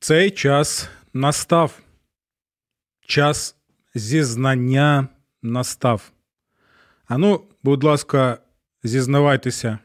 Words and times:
цей 0.00 0.30
час 0.30 0.88
настав. 1.12 1.78
Час 3.06 3.56
зізнання 3.94 5.08
настав. 5.42 6.12
Ану, 7.06 7.44
будь 7.62 7.84
ласка, 7.84 8.38
зізнавайтеся, 8.82 9.78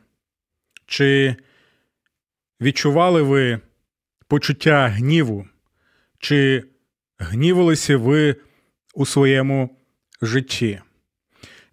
чи 0.86 1.36
відчували 2.62 3.22
ви 3.22 3.60
почуття 4.28 4.88
гніву, 4.88 5.48
чи 6.20 6.64
гнівалися 7.18 7.98
ви 7.98 8.36
у 8.94 9.06
своєму 9.06 9.78
житті? 10.22 10.82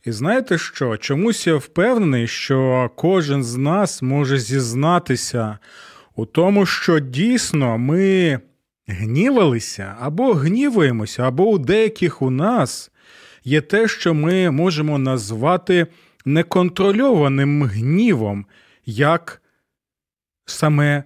І 0.04 0.12
знаєте 0.12 0.58
що? 0.58 0.96
Чомусь 0.96 1.46
я 1.46 1.54
впевнений, 1.54 2.26
що 2.26 2.90
кожен 2.96 3.44
з 3.44 3.56
нас 3.56 4.02
може 4.02 4.38
зізнатися 4.38 5.58
у 6.16 6.26
тому, 6.26 6.66
що 6.66 6.98
дійсно 6.98 7.78
ми 7.78 8.40
гнівалися 8.86 9.96
або 10.00 10.32
гніваємося, 10.32 11.22
або 11.22 11.50
у 11.50 11.58
деяких 11.58 12.22
у 12.22 12.30
нас 12.30 12.90
є 13.44 13.60
те, 13.60 13.88
що 13.88 14.14
ми 14.14 14.50
можемо 14.50 14.98
назвати 14.98 15.86
неконтрольованим 16.24 17.64
гнівом, 17.64 18.46
як 18.86 19.42
саме 20.46 21.04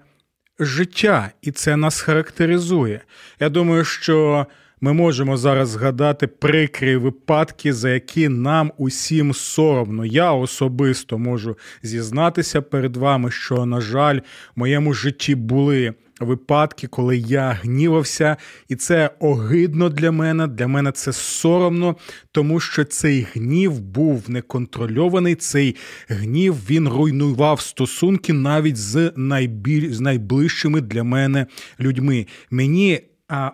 життя, 0.58 1.30
і 1.42 1.50
це 1.50 1.76
нас 1.76 2.00
характеризує. 2.00 3.00
Я 3.40 3.48
думаю, 3.48 3.84
що 3.84 4.46
ми 4.80 4.92
можемо 4.92 5.36
зараз 5.36 5.68
згадати 5.68 6.26
прикрі 6.26 6.96
випадки, 6.96 7.72
за 7.72 7.90
які 7.90 8.28
нам 8.28 8.72
усім 8.78 9.34
соромно. 9.34 10.04
Я 10.04 10.32
особисто 10.32 11.18
можу 11.18 11.56
зізнатися 11.82 12.62
перед 12.62 12.96
вами, 12.96 13.30
що, 13.30 13.66
на 13.66 13.80
жаль, 13.80 14.18
в 14.56 14.58
моєму 14.58 14.94
житті 14.94 15.34
були. 15.34 15.94
Випадки, 16.20 16.86
коли 16.86 17.16
я 17.16 17.50
гнівався, 17.50 18.36
і 18.68 18.76
це 18.76 19.10
огидно 19.20 19.88
для 19.88 20.10
мене. 20.10 20.46
Для 20.46 20.66
мене 20.66 20.92
це 20.92 21.12
соромно, 21.12 21.96
тому 22.32 22.60
що 22.60 22.84
цей 22.84 23.26
гнів 23.32 23.80
був 23.80 24.30
неконтрольований. 24.30 25.34
Цей 25.34 25.76
гнів 26.08 26.54
він 26.70 26.88
руйнував 26.88 27.60
стосунки 27.60 28.32
навіть 28.32 28.76
з 28.76 29.12
найбіль... 29.16 29.92
з 29.92 30.00
найближчими 30.00 30.80
для 30.80 31.04
мене 31.04 31.46
людьми. 31.80 32.26
Мені 32.50 33.00
а, 33.28 33.50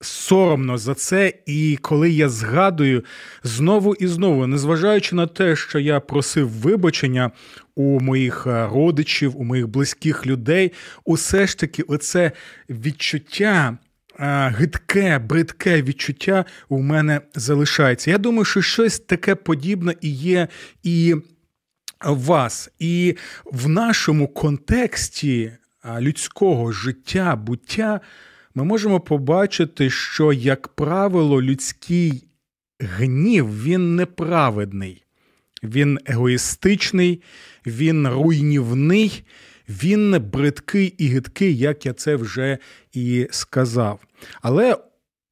соромно 0.00 0.78
за 0.78 0.94
це, 0.94 1.32
і 1.46 1.78
коли 1.82 2.10
я 2.10 2.28
згадую 2.28 3.04
знову 3.42 3.94
і 3.94 4.06
знову, 4.06 4.46
незважаючи 4.46 5.16
на 5.16 5.26
те, 5.26 5.56
що 5.56 5.78
я 5.78 6.00
просив 6.00 6.48
вибачення 6.48 7.30
у 7.74 8.00
моїх 8.00 8.46
е, 8.46 8.66
родичів, 8.66 9.40
у 9.40 9.44
моїх 9.44 9.68
близьких 9.68 10.26
людей, 10.26 10.72
усе 11.04 11.46
ж 11.46 11.58
таки, 11.58 11.82
оце 11.82 12.32
відчуття. 12.70 13.78
Е, 14.20 14.54
гидке, 14.58 15.18
бридке 15.18 15.82
відчуття 15.82 16.44
у 16.68 16.78
мене 16.82 17.20
залишається. 17.34 18.10
Я 18.10 18.18
думаю, 18.18 18.44
що 18.44 18.62
щось 18.62 18.98
таке 18.98 19.34
подібне 19.34 19.94
і 20.00 20.10
є 20.10 20.48
і 20.82 21.14
вас. 22.04 22.70
І 22.78 23.16
в 23.44 23.68
нашому 23.68 24.28
контексті 24.28 25.52
е, 25.84 26.00
людського 26.00 26.72
життя, 26.72 27.36
буття 27.36 28.00
ми 28.54 28.64
можемо 28.64 29.00
побачити, 29.00 29.90
що, 29.90 30.32
як 30.32 30.68
правило, 30.68 31.42
людський 31.42 32.24
гнів 32.80 33.62
він 33.62 33.96
неправедний, 33.96 35.04
він 35.62 35.98
егоїстичний, 36.06 37.22
він 37.66 38.08
руйнівний, 38.08 39.24
він 39.68 40.20
бридкий 40.32 40.86
і 40.86 41.06
гидкий, 41.06 41.58
як 41.58 41.86
я 41.86 41.92
це 41.92 42.16
вже 42.16 42.58
і 42.92 43.28
сказав. 43.30 44.00
Але 44.42 44.76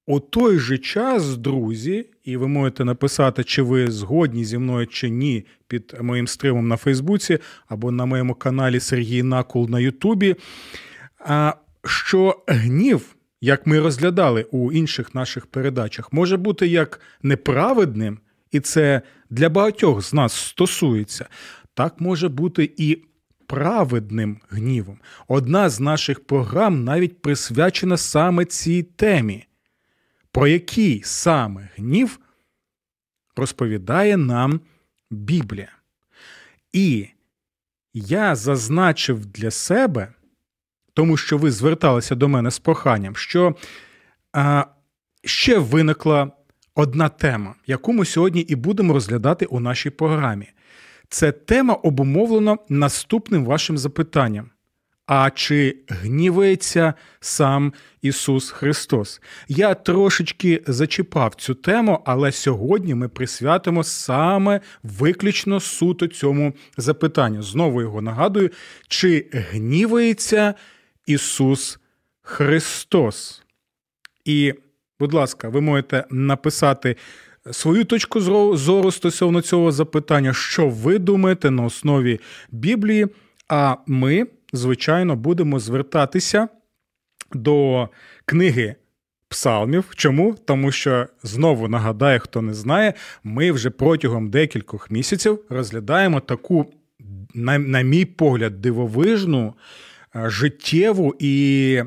у 0.06 0.20
той 0.20 0.58
же 0.58 0.78
час, 0.78 1.36
друзі, 1.36 2.06
і 2.24 2.36
ви 2.36 2.48
можете 2.48 2.84
написати, 2.84 3.44
чи 3.44 3.62
ви 3.62 3.90
згодні 3.90 4.44
зі 4.44 4.58
мною 4.58 4.86
чи 4.86 5.10
ні, 5.10 5.46
під 5.66 5.96
моїм 6.00 6.26
стримом 6.26 6.68
на 6.68 6.76
Фейсбуці 6.76 7.38
або 7.66 7.90
на 7.90 8.04
моєму 8.04 8.34
каналі 8.34 8.80
Сергій 8.80 9.22
Накул 9.22 9.70
на 9.70 9.80
Ютубі 9.80 10.36
що 11.88 12.44
гнів, 12.47 13.16
як 13.41 13.66
ми 13.66 13.81
розглядали 13.81 14.47
у 14.50 14.72
інших 14.72 15.15
наших 15.15 15.47
передачах, 15.47 16.12
може 16.12 16.37
бути 16.37 16.66
як 16.66 17.00
неправедним, 17.22 18.19
і 18.50 18.60
це 18.60 19.03
для 19.31 19.49
багатьох 19.49 20.03
з 20.03 20.15
нас 20.15 20.32
стосується, 20.32 21.28
так 21.75 22.00
може 22.00 22.28
бути 22.28 22.72
і 22.77 23.04
праведним 23.47 24.41
гнівом. 24.50 24.98
Одна 25.28 25.71
з 25.71 25.81
наших 25.81 26.27
програм 26.27 26.84
навіть 26.84 27.22
присвячена 27.22 27.97
саме 27.97 28.44
цій 28.44 28.82
темі, 28.82 29.47
про 30.31 30.47
який 30.47 31.03
саме 31.04 31.69
гнів 31.77 32.21
розповідає 33.37 34.16
нам 34.16 34.60
Біблія. 35.10 35.72
І 36.72 37.09
я 37.94 38.37
зазначив 38.37 39.27
для 39.27 39.50
себе 39.50 40.12
тому 40.98 41.16
що 41.16 41.38
ви 41.38 41.50
зверталися 41.50 42.14
до 42.14 42.28
мене 42.28 42.50
з 42.50 42.59
проханням, 42.59 43.16
що 43.16 43.54
а, 44.32 44.64
ще 45.25 45.59
виникла 45.59 46.31
одна 46.75 47.09
тема, 47.09 47.54
яку 47.66 47.92
ми 47.92 48.04
сьогодні 48.04 48.41
і 48.41 48.54
будемо 48.54 48.94
розглядати 48.94 49.47
у 49.47 49.60
нашій 49.60 49.91
програмі. 49.91 50.48
Це 51.09 51.32
тема 51.32 51.75
обумовлена 51.75 52.59
наступним 52.69 53.44
вашим 53.44 53.78
запитанням. 53.78 54.50
А 55.06 55.31
чи 55.31 55.76
гнівається 55.88 56.94
сам 57.20 57.72
Ісус 58.03 58.50
Христос? 58.50 59.20
Я 59.48 59.75
трошечки 59.75 60.62
зачіпав 60.66 61.34
цю 61.34 61.54
тему, 61.54 62.03
але 62.06 62.32
сьогодні 62.32 62.94
ми 62.94 63.09
присвятимо 63.09 63.84
саме 63.84 64.60
виключно 64.82 65.60
суто 65.60 66.06
цьому 66.06 66.53
запитанню. 66.76 67.42
Знову 67.42 67.82
його 67.82 68.03
нагадую, 68.03 68.50
чи 68.88 69.26
гнівається 69.32 70.54
Ісус 71.08 71.78
Христос. 72.22 73.42
І, 74.24 74.54
будь 75.00 75.12
ласка, 75.12 75.48
ви 75.48 75.60
можете 75.60 76.04
написати 76.10 76.96
свою 77.50 77.84
точку 77.84 78.20
зору 78.56 78.91
стосовно 78.92 79.41
цього 79.41 79.72
запитання, 79.72 80.32
що 80.32 80.68
ви 80.68 80.98
думаєте 80.98 81.50
на 81.50 81.64
основі 81.64 82.20
Біблії. 82.50 83.06
А 83.48 83.76
ми, 83.86 84.26
звичайно, 84.52 85.16
будемо 85.16 85.58
звертатися 85.58 86.48
до 87.32 87.88
книги. 88.24 88.74
Псалмів. 89.28 89.84
Чому? 89.97 90.36
Тому 90.44 90.72
що 90.72 91.06
знову 91.22 91.68
нагадаю, 91.68 92.20
хто 92.20 92.42
не 92.42 92.54
знає, 92.54 92.94
ми 93.24 93.52
вже 93.52 93.70
протягом 93.70 94.30
декількох 94.30 94.91
місяців 94.91 95.41
розглядаємо 95.48 96.20
таку, 96.20 96.66
на, 97.34 97.58
на 97.58 97.82
мій 97.82 98.04
погляд, 98.04 98.60
дивовижну 98.60 99.54
життєву 100.26 101.15
і 101.18 101.82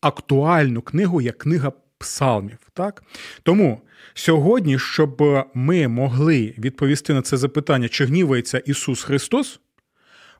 актуальну 0.00 0.82
книгу 0.82 1.20
як 1.20 1.38
книга 1.38 1.72
псалмів. 1.98 2.58
Так? 2.74 3.02
Тому 3.42 3.80
сьогодні, 4.14 4.78
щоб 4.78 5.22
ми 5.54 5.88
могли 5.88 6.54
відповісти 6.58 7.14
на 7.14 7.22
це 7.22 7.36
запитання, 7.36 7.88
чи 7.88 8.04
гнівається 8.04 8.58
Ісус 8.58 9.02
Христос. 9.02 9.60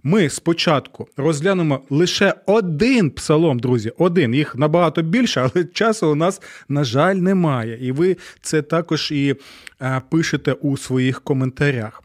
Ми 0.02 0.28
спочатку 0.28 1.08
розглянемо 1.16 1.80
лише 1.90 2.34
один 2.46 3.10
псалом, 3.10 3.58
друзі, 3.58 3.92
один. 3.98 4.34
Їх 4.34 4.56
набагато 4.56 5.02
більше, 5.02 5.50
але 5.54 5.64
часу 5.64 6.08
у 6.10 6.14
нас, 6.14 6.42
на 6.68 6.84
жаль, 6.84 7.14
немає. 7.14 7.78
І 7.86 7.92
ви 7.92 8.16
це 8.40 8.62
також 8.62 9.12
і 9.12 9.36
е, 9.82 10.02
пишете 10.10 10.52
у 10.52 10.76
своїх 10.76 11.20
коментарях. 11.20 12.02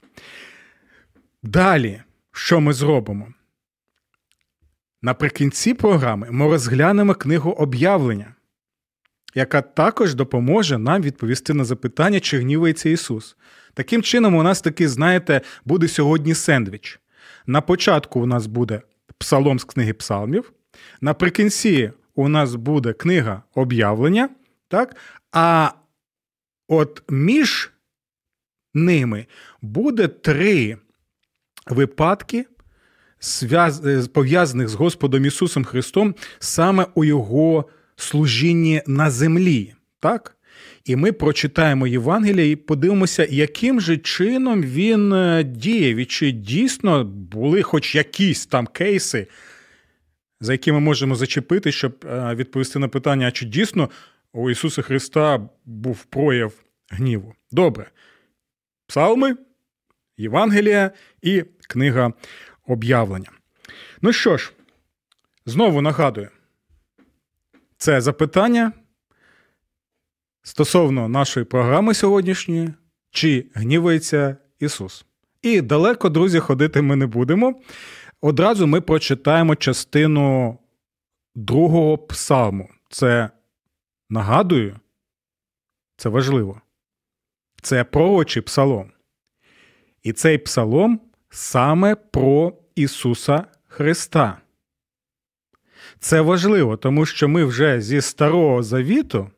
Далі, 1.44 2.02
що 2.32 2.62
ми 2.62 2.74
зробимо? 2.74 3.28
Наприкінці 5.02 5.74
програми 5.74 6.28
ми 6.32 6.48
розглянемо 6.48 7.16
книгу 7.16 7.52
об'явлення, 7.52 8.36
яка 9.36 9.62
також 9.62 10.16
допоможе 10.16 10.78
нам 10.78 11.02
відповісти 11.02 11.54
на 11.54 11.64
запитання, 11.64 12.20
чи 12.20 12.40
гнівається 12.40 12.90
Ісус. 12.90 13.38
Таким 13.74 14.04
чином, 14.04 14.36
у 14.36 14.44
нас 14.44 14.62
таки, 14.62 14.90
знаєте, 14.90 15.42
буде 15.66 15.88
сьогодні 15.88 16.36
сендвіч. 16.36 17.00
На 17.46 17.62
початку 17.62 18.20
у 18.20 18.26
нас 18.26 18.48
буде 18.48 18.82
псалом 19.18 19.60
з 19.60 19.64
книги 19.64 19.94
псалмів. 19.94 20.54
Наприкінці 21.02 21.92
у 22.16 22.28
нас 22.28 22.56
буде 22.56 22.94
книга 22.94 23.44
об'явлення, 23.56 24.30
так? 24.68 24.96
а 25.32 25.72
от 26.68 27.04
між 27.10 27.72
ними 28.74 29.26
буде 29.62 30.08
три 30.08 30.78
випадки, 31.68 32.46
пов'язаних 34.14 34.70
з 34.70 34.74
Господом 34.74 35.26
Ісусом 35.26 35.64
Христом 35.64 36.16
саме 36.40 36.86
у 36.96 37.04
Його 37.06 37.66
служінні 37.96 38.82
на 38.88 39.12
землі. 39.12 39.74
Так? 40.00 40.38
І 40.86 40.96
ми 40.96 41.12
прочитаємо 41.12 41.88
Євангелія 41.88 42.52
і 42.52 42.56
подивимося, 42.56 43.28
яким 43.30 43.82
же 43.82 43.98
чином 43.98 44.64
він 44.64 45.14
е, 45.14 45.44
діє, 45.44 46.02
і 46.02 46.06
чи 46.06 46.32
дійсно 46.32 47.04
були 47.06 47.62
хоч 47.62 47.96
якісь 47.96 48.46
там 48.46 48.68
кейси, 48.68 49.28
за 50.40 50.52
які 50.52 50.72
ми 50.72 50.80
можемо 50.80 51.16
зачепити, 51.16 51.72
щоб 51.72 52.06
е, 52.06 52.36
відповісти 52.36 52.80
на 52.80 52.88
питання, 52.88 53.28
а 53.28 53.32
чи 53.32 53.46
дійсно 53.46 53.90
у 54.34 54.50
Ісуса 54.50 54.82
Христа 54.82 55.50
був 55.66 56.04
прояв 56.04 56.54
гніву. 56.90 57.34
Добре. 57.52 57.92
Псалми, 58.88 59.36
Євангелія 60.18 60.92
і 61.22 61.44
книга 61.70 62.14
об'явлення. 62.68 63.32
Ну 64.02 64.14
що 64.14 64.38
ж, 64.38 64.54
знову 65.46 65.82
нагадую, 65.82 66.30
це 67.78 68.02
запитання 68.02 68.72
стосовно 70.44 71.10
нашої 71.10 71.46
програми 71.46 71.94
сьогоднішньої, 71.94 72.74
чи 73.12 73.46
гнівається 73.54 74.38
Ісус. 74.60 75.06
І 75.42 75.62
далеко, 75.62 76.10
друзі, 76.10 76.40
ходити 76.40 76.82
ми 76.82 76.96
не 76.96 77.08
будемо. 77.08 77.62
Одразу 78.22 78.68
ми 78.68 78.82
прочитаємо 78.82 79.56
частину 79.56 80.58
другого 81.36 81.98
псалму. 81.98 82.70
Це 82.90 83.30
нагадую, 84.10 84.80
це 85.98 86.10
важливо. 86.10 86.62
Це 87.62 87.84
пророчий 87.84 88.42
псалом. 88.42 88.92
І 90.04 90.14
цей 90.14 90.38
псалом 90.38 91.02
саме 91.32 91.96
про 91.96 92.54
Ісуса 92.76 93.46
Христа. 93.68 94.38
Це 96.00 96.22
важливо, 96.22 96.78
тому 96.78 97.06
що 97.06 97.28
ми 97.28 97.46
вже 97.46 97.82
зі 97.82 98.02
Старого 98.02 98.64
Завіту 98.64 99.30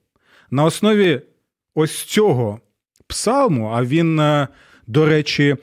на 0.52 0.64
основі 0.64 1.22
ось 1.76 2.04
цього 2.04 2.60
псалму, 3.08 3.68
а 3.68 3.84
він, 3.84 4.20
е, 4.20 4.48
до 4.88 5.06
речі, 5.06 5.56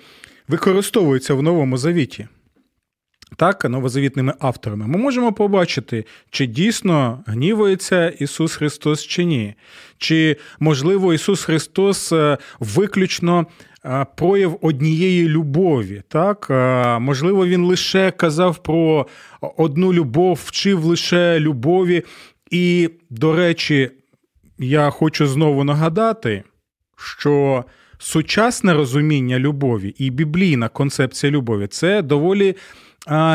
використовується 0.48 1.34
в 1.34 1.42
Новому 1.42 1.78
Завіті. 1.78 2.28
Так, 3.40 3.64
новозавітними 3.64 4.34
авторами, 4.40 4.86
ми 4.86 4.98
можемо 4.98 5.32
побачити, 5.32 6.04
чи 6.30 6.46
дійсно 6.46 7.24
гнівується 7.26 8.08
Ісус 8.08 8.56
Христос 8.56 9.06
чи 9.06 9.24
ні. 9.24 9.54
Чи, 9.98 10.36
можливо, 10.58 11.14
Ісус 11.14 11.44
Христос 11.44 12.12
е, 12.12 12.38
виключно 12.58 13.46
е, 13.84 14.06
прояв 14.16 14.58
однієї 14.62 15.28
любові. 15.28 16.02
Так? 16.08 16.46
Можливо, 17.00 17.46
Він 17.46 17.64
лише 17.64 18.10
казав 18.10 18.62
про 18.62 19.06
одну 19.40 19.92
любов, 19.92 20.40
вчив 20.44 20.84
лише 20.84 21.40
любові. 21.40 22.02
І, 22.50 22.90
до 23.10 23.36
речі, 23.36 23.90
я 24.58 24.90
хочу 24.90 25.26
знову 25.26 25.64
нагадати, 25.64 26.42
що 26.96 27.64
сучасне 27.98 28.74
розуміння 28.74 29.38
любові 29.38 29.94
і 29.98 30.10
біблійна 30.10 30.68
концепція 30.68 31.32
любові 31.32 31.66
це 31.66 32.02
доволі 32.02 32.56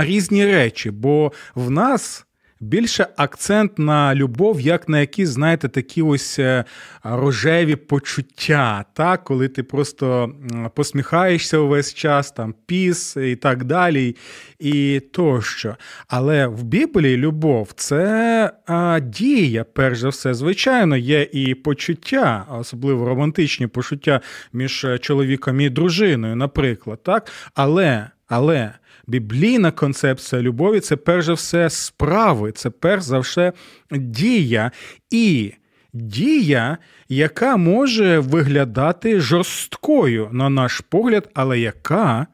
різні 0.03 0.45
речі, 0.45 0.91
бо 0.91 1.31
в 1.55 1.71
нас 1.71 2.25
більше 2.59 3.07
акцент 3.17 3.79
на 3.79 4.15
любов, 4.15 4.61
як 4.61 4.89
на 4.89 4.99
якісь, 4.99 5.29
знаєте, 5.29 5.69
такі 5.69 6.01
ось 6.01 6.39
е, 6.39 6.63
рожеві 7.03 7.75
почуття, 7.75 8.85
так? 8.93 9.23
коли 9.23 9.47
ти 9.47 9.63
просто 9.63 10.31
посміхаєшся 10.75 11.57
увесь 11.57 11.93
час, 11.93 12.31
там 12.31 12.55
піс 12.65 13.17
і 13.17 13.35
так 13.35 13.63
далі, 13.63 14.15
і 14.59 14.99
тощо. 14.99 15.75
Але 16.07 16.47
в 16.47 16.63
Біблії 16.63 17.17
любов 17.17 17.71
це 17.75 18.51
а, 18.67 18.99
дія, 18.99 19.63
перш 19.63 19.99
за 19.99 20.09
все. 20.09 20.33
Звичайно, 20.33 20.97
є 20.97 21.27
і 21.31 21.55
почуття, 21.55 22.45
особливо 22.59 23.05
романтичні 23.05 23.67
почуття 23.67 24.21
між 24.53 24.85
чоловіком 25.01 25.61
і 25.61 25.69
дружиною, 25.69 26.35
наприклад. 26.35 27.03
так? 27.03 27.31
Але, 27.55 28.09
але 28.27 28.73
біблійна 29.07 29.71
концепція 29.71 30.41
любові 30.41 30.79
це 30.79 30.95
перш 30.95 31.25
за 31.25 31.33
все 31.33 31.69
справи, 31.69 32.51
це 32.51 32.69
перш 32.69 33.03
за 33.03 33.19
все 33.19 33.53
дія. 33.91 34.71
І 35.09 35.53
дія, 35.93 36.77
яка 37.09 37.57
може 37.57 38.19
виглядати 38.19 39.19
жорсткою, 39.19 40.29
на 40.31 40.49
наш 40.49 40.79
погляд, 40.79 41.29
але 41.33 41.59
яка 41.59 42.27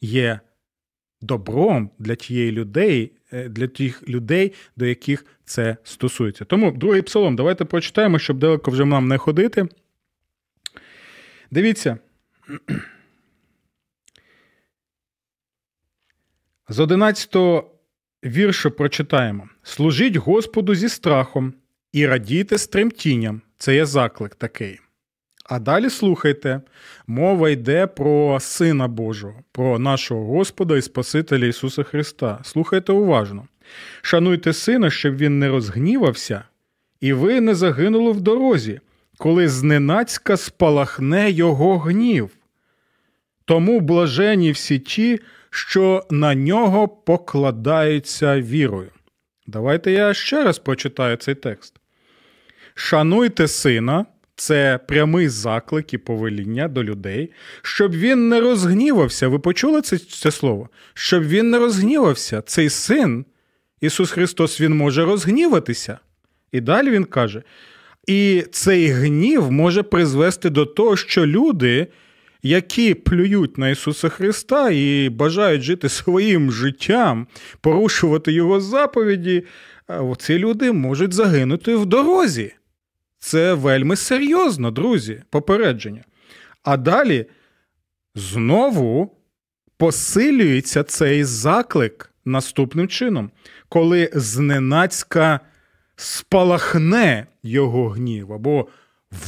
є 0.00 0.40
добром 1.22 1.90
для 1.98 2.14
тієї 2.14 2.52
людей, 2.52 3.12
е, 3.32 3.48
для 3.48 3.68
тих 3.68 4.08
людей, 4.08 4.52
до 4.76 4.86
яких 4.86 5.26
це 5.44 5.76
стосується. 5.84 6.44
Тому 6.44 6.70
другий 6.70 7.02
псалом, 7.02 7.36
давайте 7.36 7.64
прочитаємо, 7.64 8.18
щоб 8.18 8.38
далеко 8.38 8.70
вже 8.70 8.84
нам 8.84 9.08
не 9.08 9.18
ходити. 9.18 9.68
Дивіться. 11.50 11.98
З 16.68 16.80
11 16.80 17.36
віршу 18.24 18.70
прочитаємо: 18.70 19.48
Служіть 19.62 20.16
Господу 20.16 20.74
зі 20.74 20.88
страхом 20.88 21.54
і 21.92 22.06
радійте 22.06 22.58
з 22.58 22.66
тремтінням. 22.66 23.40
Це 23.58 23.74
є 23.74 23.86
заклик 23.86 24.34
такий. 24.34 24.80
А 25.44 25.58
далі 25.58 25.90
слухайте, 25.90 26.60
мова 27.06 27.50
йде 27.50 27.86
про 27.86 28.40
Сина 28.40 28.88
Божого, 28.88 29.34
про 29.52 29.78
нашого 29.78 30.26
Господа 30.26 30.76
і 30.76 30.82
Спасителя 30.82 31.46
Ісуса 31.46 31.82
Христа. 31.82 32.38
Слухайте 32.42 32.92
уважно. 32.92 33.48
Шануйте 34.02 34.52
сина, 34.52 34.90
щоб 34.90 35.16
він 35.16 35.38
не 35.38 35.48
розгнівався, 35.48 36.44
і 37.00 37.12
ви 37.12 37.40
не 37.40 37.54
загинули 37.54 38.12
в 38.12 38.20
дорозі, 38.20 38.80
коли 39.18 39.48
зненацька 39.48 40.36
спалахне 40.36 41.30
його 41.30 41.78
гнів. 41.78 42.30
Тому 43.44 43.80
блажені 43.80 44.52
всі 44.52 44.78
ті, 44.78 45.20
що 45.54 46.06
на 46.10 46.34
нього 46.34 46.88
покладаються 46.88 48.40
вірою. 48.40 48.90
Давайте 49.46 49.92
я 49.92 50.14
ще 50.14 50.44
раз 50.44 50.58
прочитаю 50.58 51.16
цей 51.16 51.34
текст. 51.34 51.74
Шануйте 52.74 53.48
сина, 53.48 54.06
це 54.36 54.80
прямий 54.88 55.28
заклик 55.28 55.94
і 55.94 55.98
повеління 55.98 56.68
до 56.68 56.84
людей, 56.84 57.32
щоб 57.62 57.92
він 57.92 58.28
не 58.28 58.40
розгнівався. 58.40 59.28
Ви 59.28 59.38
почули 59.38 59.82
це, 59.82 59.98
це 59.98 60.30
слово? 60.30 60.68
Щоб 60.94 61.22
він 61.22 61.50
не 61.50 61.58
розгнівався. 61.58 62.42
Цей 62.42 62.70
син, 62.70 63.24
Ісус 63.80 64.10
Христос, 64.10 64.60
Він 64.60 64.76
може 64.76 65.04
розгніватися. 65.04 65.98
І 66.52 66.60
далі 66.60 66.90
Він 66.90 67.04
каже: 67.04 67.42
і 68.06 68.44
цей 68.52 68.86
гнів 68.86 69.52
може 69.52 69.82
призвести 69.82 70.50
до 70.50 70.66
того, 70.66 70.96
що 70.96 71.26
люди 71.26 71.86
які 72.44 72.94
плюють 72.94 73.58
на 73.58 73.68
Ісуса 73.68 74.08
Христа 74.08 74.70
і 74.70 75.08
бажають 75.08 75.62
жити 75.62 75.88
своїм 75.88 76.52
життям, 76.52 77.26
порушувати 77.60 78.32
Його 78.32 78.60
заповіді, 78.60 79.44
ці 80.18 80.38
люди 80.38 80.72
можуть 80.72 81.12
загинути 81.12 81.76
в 81.76 81.86
дорозі. 81.86 82.54
Це 83.18 83.54
вельми 83.54 83.96
серйозно, 83.96 84.70
друзі, 84.70 85.22
попередження. 85.30 86.04
А 86.62 86.76
далі 86.76 87.26
знову 88.14 89.16
посилюється 89.76 90.82
цей 90.82 91.24
заклик 91.24 92.12
наступним 92.24 92.88
чином, 92.88 93.30
коли 93.68 94.10
зненацька 94.14 95.40
спалахне 95.96 97.26
його 97.42 97.88
гнів 97.88 98.32
або 98.32 98.68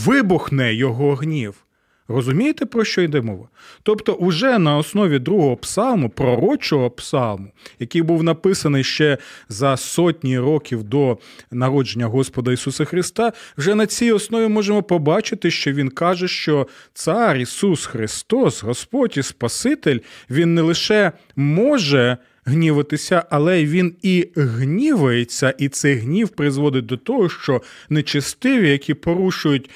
вибухне 0.04 0.74
його 0.74 1.14
гнів. 1.14 1.65
Розумієте, 2.08 2.66
про 2.66 2.84
що 2.84 3.02
йде 3.02 3.20
мова? 3.20 3.48
Тобто, 3.82 4.12
уже 4.12 4.58
на 4.58 4.76
основі 4.76 5.18
другого 5.18 5.56
псалму, 5.56 6.10
пророчого 6.10 6.90
псалму, 6.90 7.52
який 7.78 8.02
був 8.02 8.22
написаний 8.22 8.84
ще 8.84 9.18
за 9.48 9.76
сотні 9.76 10.38
років 10.38 10.82
до 10.82 11.18
народження 11.50 12.06
Господа 12.06 12.52
Ісуса 12.52 12.84
Христа, 12.84 13.32
вже 13.58 13.74
на 13.74 13.86
цій 13.86 14.12
основі 14.12 14.48
можемо 14.48 14.82
побачити, 14.82 15.50
що 15.50 15.72
Він 15.72 15.88
каже, 15.88 16.28
що 16.28 16.66
Цар 16.94 17.36
Ісус 17.36 17.86
Христос, 17.86 18.62
Господь 18.62 19.14
і 19.16 19.22
Спаситель, 19.22 19.98
Він 20.30 20.54
не 20.54 20.62
лише 20.62 21.12
може. 21.36 22.16
Гніватися, 22.48 23.24
але 23.30 23.64
він 23.64 23.94
і 24.02 24.28
гнівається, 24.36 25.54
і 25.58 25.68
цей 25.68 25.94
гнів 25.94 26.28
призводить 26.28 26.86
до 26.86 26.96
того, 26.96 27.28
що 27.28 27.62
нечистиві, 27.88 28.70
які 28.70 28.94
порушують 28.94 29.70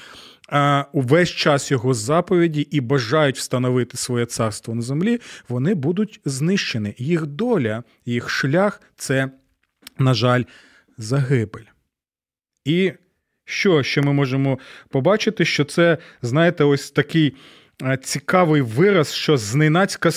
увесь 0.93 1.29
час 1.29 1.71
його 1.71 1.93
заповіді 1.93 2.61
і 2.61 2.81
бажають 2.81 3.37
встановити 3.37 3.97
своє 3.97 4.25
царство 4.25 4.75
на 4.75 4.81
землі, 4.81 5.19
вони 5.49 5.73
будуть 5.73 6.19
знищені. 6.25 6.93
Їх 6.97 7.25
доля, 7.25 7.83
їх 8.05 8.29
шлях 8.29 8.81
це, 8.95 9.29
на 9.97 10.13
жаль, 10.13 10.43
загибель. 10.97 11.65
І 12.65 12.93
що 13.45 13.83
ще 13.83 14.01
ми 14.01 14.13
можемо 14.13 14.59
побачити, 14.89 15.45
що 15.45 15.65
це, 15.65 15.97
знаєте, 16.21 16.63
ось 16.63 16.91
такий 16.91 17.35
цікавий 18.03 18.61
вираз, 18.61 19.13
що 19.13 19.37
зненацька 19.37 20.11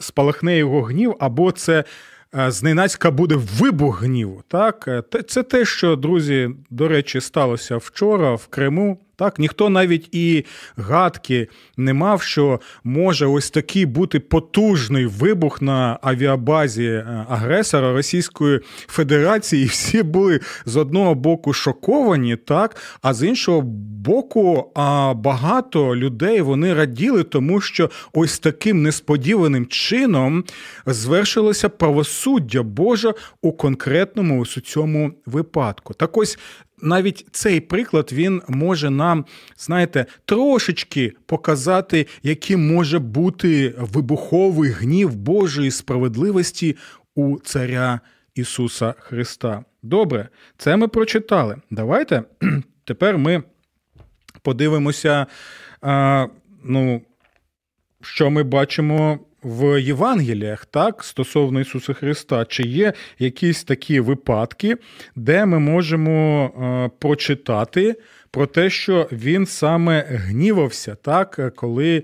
спалахне 0.00 0.56
його 0.56 0.82
гнів, 0.82 1.16
або 1.20 1.52
це 1.52 1.84
зненацька 2.32 3.10
буде 3.10 3.34
вибух 3.36 4.02
гніву. 4.02 4.42
Так, 4.48 4.88
це 5.28 5.42
те, 5.42 5.64
що 5.64 5.96
друзі, 5.96 6.50
до 6.70 6.88
речі, 6.88 7.20
сталося 7.20 7.76
вчора 7.76 8.34
в 8.34 8.46
Криму. 8.46 8.98
Так, 9.16 9.38
ніхто 9.38 9.68
навіть 9.68 10.08
і 10.12 10.44
гадки 10.76 11.48
не 11.76 11.92
мав, 11.92 12.22
що 12.22 12.60
може 12.84 13.26
ось 13.26 13.50
такий 13.50 13.86
бути 13.86 14.20
потужний 14.20 15.06
вибух 15.06 15.62
на 15.62 15.98
авіабазі 16.02 16.84
е, 16.84 17.26
агресора 17.28 17.92
Російської 17.92 18.60
Федерації. 18.86 19.62
І 19.62 19.66
всі 19.66 20.02
були 20.02 20.40
з 20.66 20.76
одного 20.76 21.14
боку 21.14 21.52
шоковані, 21.52 22.36
так, 22.36 22.76
а 23.02 23.14
з 23.14 23.28
іншого 23.28 23.60
боку, 24.04 24.72
а 24.74 25.14
багато 25.14 25.96
людей 25.96 26.40
вони 26.40 26.74
раділи, 26.74 27.22
тому 27.22 27.60
що 27.60 27.90
ось 28.12 28.38
таким 28.38 28.82
несподіваним 28.82 29.66
чином 29.66 30.44
звершилося 30.86 31.68
правосуддя 31.68 32.62
Боже 32.62 33.14
у 33.42 33.52
конкретному 33.52 34.40
ось 34.40 34.56
у 34.56 34.60
цьому 34.60 35.12
випадку. 35.26 35.94
Так 35.94 36.16
ось 36.16 36.38
навіть 36.82 37.26
цей 37.30 37.60
приклад 37.60 38.10
він 38.12 38.42
може 38.48 38.90
нам, 38.90 39.24
знаєте, 39.56 40.06
трошечки 40.24 41.12
показати, 41.26 42.06
яким 42.22 42.74
може 42.74 42.98
бути 42.98 43.74
вибуховий 43.78 44.70
гнів 44.70 45.16
Божої 45.16 45.70
справедливості 45.70 46.76
у 47.14 47.38
царя 47.38 48.00
Ісуса 48.34 48.94
Христа. 48.98 49.64
Добре, 49.82 50.28
це 50.58 50.76
ми 50.76 50.88
прочитали. 50.88 51.56
Давайте 51.70 52.22
тепер 52.84 53.18
ми 53.18 53.42
подивимося, 54.42 55.26
а, 55.80 56.26
ну, 56.64 57.02
що 58.00 58.30
ми 58.30 58.42
бачимо 58.42 59.18
в 59.42 59.80
Євангеліях, 59.80 60.66
так, 60.66 61.04
стосовно 61.04 61.60
Ісуса 61.60 61.92
Христа, 61.92 62.44
чи 62.44 62.62
є 62.62 62.92
якісь 63.18 63.64
такі 63.64 64.00
випадки, 64.00 64.76
де 65.16 65.46
ми 65.46 65.58
можемо 65.58 66.44
е, 66.46 66.90
прочитати 66.98 67.96
про 68.30 68.46
те, 68.46 68.70
що 68.70 69.08
він 69.12 69.46
саме 69.46 70.04
гнівався, 70.08 70.94
так, 71.02 71.52
коли 71.56 72.02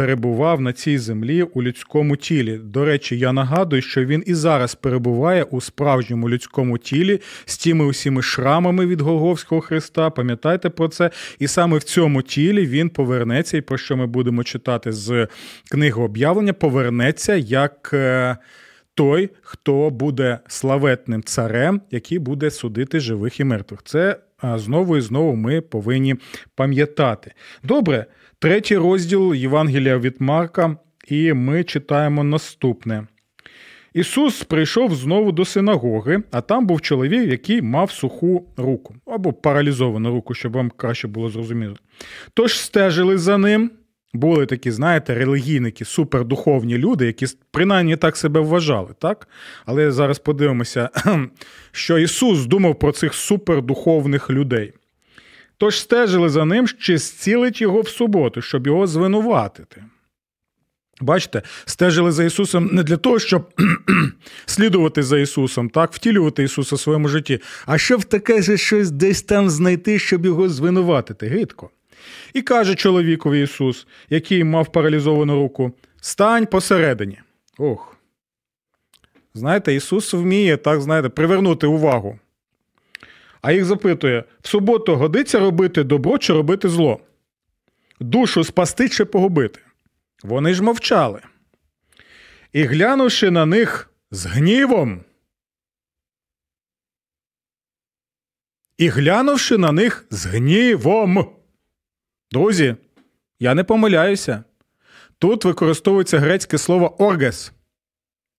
перебував 0.00 0.60
на 0.60 0.72
цій 0.72 0.98
землі 0.98 1.42
у 1.42 1.62
людському 1.62 2.16
тілі. 2.16 2.60
До 2.64 2.84
речі, 2.84 3.18
я 3.18 3.32
нагадую, 3.32 3.82
що 3.82 4.04
він 4.04 4.22
і 4.26 4.34
зараз 4.34 4.74
перебуває 4.74 5.42
у 5.42 5.60
справжньому 5.60 6.30
людському 6.30 6.78
тілі 6.78 7.20
з 7.44 7.58
тими 7.58 7.84
усіми 7.84 8.22
шрамами 8.22 8.86
від 8.86 9.00
Голговського 9.00 9.60
Христа. 9.60 10.10
Пам'ятайте 10.10 10.70
про 10.70 10.88
це. 10.88 11.10
І 11.38 11.48
саме 11.48 11.78
в 11.78 11.82
цьому 11.82 12.22
тілі 12.22 12.66
він 12.66 12.88
повернеться, 12.88 13.56
і 13.56 13.60
про 13.60 13.78
що 13.78 13.96
ми 13.96 14.06
будемо 14.06 14.44
читати 14.44 14.92
з 14.92 15.28
книги 15.70 16.02
об'явлення, 16.02 16.52
повернеться 16.52 17.34
як. 17.34 17.90
Е, 17.92 18.36
той, 18.94 19.30
хто 19.42 19.90
буде 19.90 20.38
славетним 20.48 21.22
царем, 21.22 21.80
який 21.90 22.18
буде 22.18 22.50
судити 22.50 23.00
живих 23.00 23.40
і 23.40 23.44
мертвих. 23.44 23.80
Це 23.84 24.16
знову 24.42 24.96
і 24.96 25.00
знову 25.00 25.36
ми 25.36 25.60
повинні 25.60 26.16
пам'ятати. 26.54 27.32
Добре, 27.64 28.06
Третій 28.42 28.76
розділ 28.76 29.34
Євангелія 29.34 29.98
від 29.98 30.20
Марка, 30.20 30.76
і 31.08 31.32
ми 31.32 31.64
читаємо 31.64 32.24
наступне. 32.24 33.06
Ісус 33.94 34.42
прийшов 34.42 34.94
знову 34.94 35.32
до 35.32 35.44
синагоги, 35.44 36.22
а 36.30 36.40
там 36.40 36.66
був 36.66 36.80
чоловік, 36.80 37.30
який 37.30 37.62
мав 37.62 37.90
суху 37.90 38.46
руку 38.56 38.94
або 39.06 39.32
паралізовану 39.32 40.10
руку, 40.10 40.34
щоб 40.34 40.52
вам 40.52 40.70
краще 40.76 41.08
було 41.08 41.30
зрозуміло. 41.30 41.76
Тож 42.34 42.58
стежили 42.58 43.18
за 43.18 43.38
ним. 43.38 43.70
Були 44.12 44.46
такі, 44.46 44.70
знаєте, 44.70 45.14
релігійники, 45.14 45.84
супердуховні 45.84 46.78
люди, 46.78 47.06
які 47.06 47.26
принаймні 47.50 47.96
так 47.96 48.16
себе 48.16 48.40
вважали, 48.40 48.94
так? 48.98 49.28
Але 49.66 49.92
зараз 49.92 50.18
подивимося, 50.18 50.90
що 51.72 51.98
Ісус 51.98 52.46
думав 52.46 52.78
про 52.78 52.92
цих 52.92 53.14
супердуховних 53.14 54.30
людей. 54.30 54.72
Тож 55.56 55.80
стежили 55.80 56.28
за 56.28 56.44
ним, 56.44 56.68
чи 56.68 56.98
зцілить 56.98 57.60
його 57.60 57.80
в 57.80 57.88
суботу, 57.88 58.42
щоб 58.42 58.66
його 58.66 58.86
звинуватити. 58.86 59.84
Бачите, 61.00 61.42
стежили 61.64 62.12
за 62.12 62.24
Ісусом 62.24 62.70
не 62.72 62.82
для 62.82 62.96
того, 62.96 63.18
щоб 63.18 63.48
слідувати 64.46 65.02
за 65.02 65.18
Ісусом, 65.18 65.70
так, 65.70 65.92
втілювати 65.92 66.42
Ісуса 66.42 66.76
в 66.76 66.80
своєму 66.80 67.08
житті, 67.08 67.40
а 67.66 67.78
щоб 67.78 68.04
таке 68.04 68.56
щось 68.56 68.90
десь 68.90 69.22
там 69.22 69.50
знайти, 69.50 69.98
щоб 69.98 70.26
його 70.26 70.48
звинуватити. 70.48 71.26
Гидко. 71.26 71.70
І 72.32 72.42
каже 72.42 72.74
чоловікові 72.74 73.42
Ісус, 73.42 73.86
який 74.10 74.44
мав 74.44 74.72
паралізовану 74.72 75.34
руку: 75.34 75.72
стань 76.00 76.46
посередині. 76.46 77.18
Ох. 77.58 77.96
Знаєте, 79.34 79.74
Ісус 79.74 80.12
вміє, 80.12 80.56
так, 80.56 80.80
знаєте, 80.80 81.08
привернути 81.08 81.66
увагу 81.66 82.18
а 83.42 83.52
їх 83.52 83.64
запитує: 83.64 84.24
в 84.40 84.48
суботу 84.48 84.96
годиться 84.96 85.38
робити 85.38 85.84
добро 85.84 86.18
чи 86.18 86.32
робити 86.32 86.68
зло? 86.68 87.00
Душу 88.00 88.44
спасти 88.44 88.88
чи 88.88 89.04
погубити? 89.04 89.60
Вони 90.22 90.54
ж 90.54 90.62
мовчали. 90.62 91.22
І 92.52 92.62
глянувши 92.62 93.30
на 93.30 93.46
них 93.46 93.90
з 94.10 94.26
гнівом. 94.26 95.04
І 98.78 98.88
глянувши 98.88 99.58
на 99.58 99.72
них 99.72 100.06
з 100.10 100.26
гнівом. 100.26 101.39
Друзі, 102.32 102.76
я 103.40 103.54
не 103.54 103.64
помиляюся. 103.64 104.44
Тут 105.18 105.44
використовується 105.44 106.18
грецьке 106.18 106.58
слово 106.58 107.02
оргес. 107.02 107.52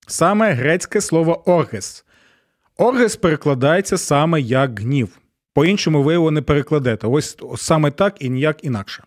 Саме 0.07 0.51
грецьке 0.51 1.01
слово 1.01 1.50
оргес. 1.50 2.05
Оргес 2.77 3.15
перекладається 3.15 3.98
саме 3.98 4.41
як 4.41 4.79
гнів. 4.79 5.19
По-іншому 5.53 6.03
ви 6.03 6.13
його 6.13 6.31
не 6.31 6.41
перекладете. 6.41 7.07
Ось 7.07 7.38
саме 7.57 7.91
так 7.91 8.15
і 8.19 8.29
ніяк 8.29 8.63
інакше. 8.63 9.03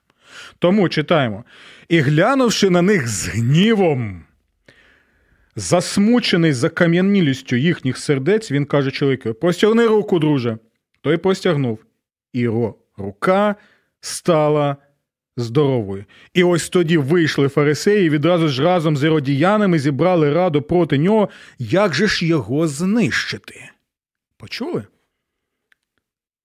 Тому 0.58 0.88
читаємо. 0.88 1.44
І 1.88 1.98
глянувши 2.00 2.70
на 2.70 2.82
них 2.82 3.08
з 3.08 3.28
гнівом, 3.28 4.24
засмучений 5.56 6.52
закам'янілістю 6.52 7.56
їхніх 7.56 7.98
сердець, 7.98 8.50
він 8.50 8.64
каже 8.64 8.90
чоловіку: 8.90 9.34
Простягни 9.34 9.86
руку, 9.86 10.18
друже. 10.18 10.58
Той 11.00 11.16
простягнув. 11.16 11.78
І 12.32 12.48
рука 12.96 13.56
стала 14.04 14.76
здоровою. 15.36 16.04
І 16.34 16.44
ось 16.44 16.68
тоді 16.68 16.98
вийшли 16.98 17.48
фарисеї 17.48 18.10
відразу 18.10 18.48
ж 18.48 18.62
разом 18.62 18.96
з 18.96 19.04
іродіянами 19.04 19.78
зібрали 19.78 20.32
раду 20.32 20.62
проти 20.62 20.98
нього, 20.98 21.28
як 21.58 21.94
же 21.94 22.06
ж 22.06 22.26
його 22.26 22.68
знищити? 22.68 23.70
Почули? 24.36 24.84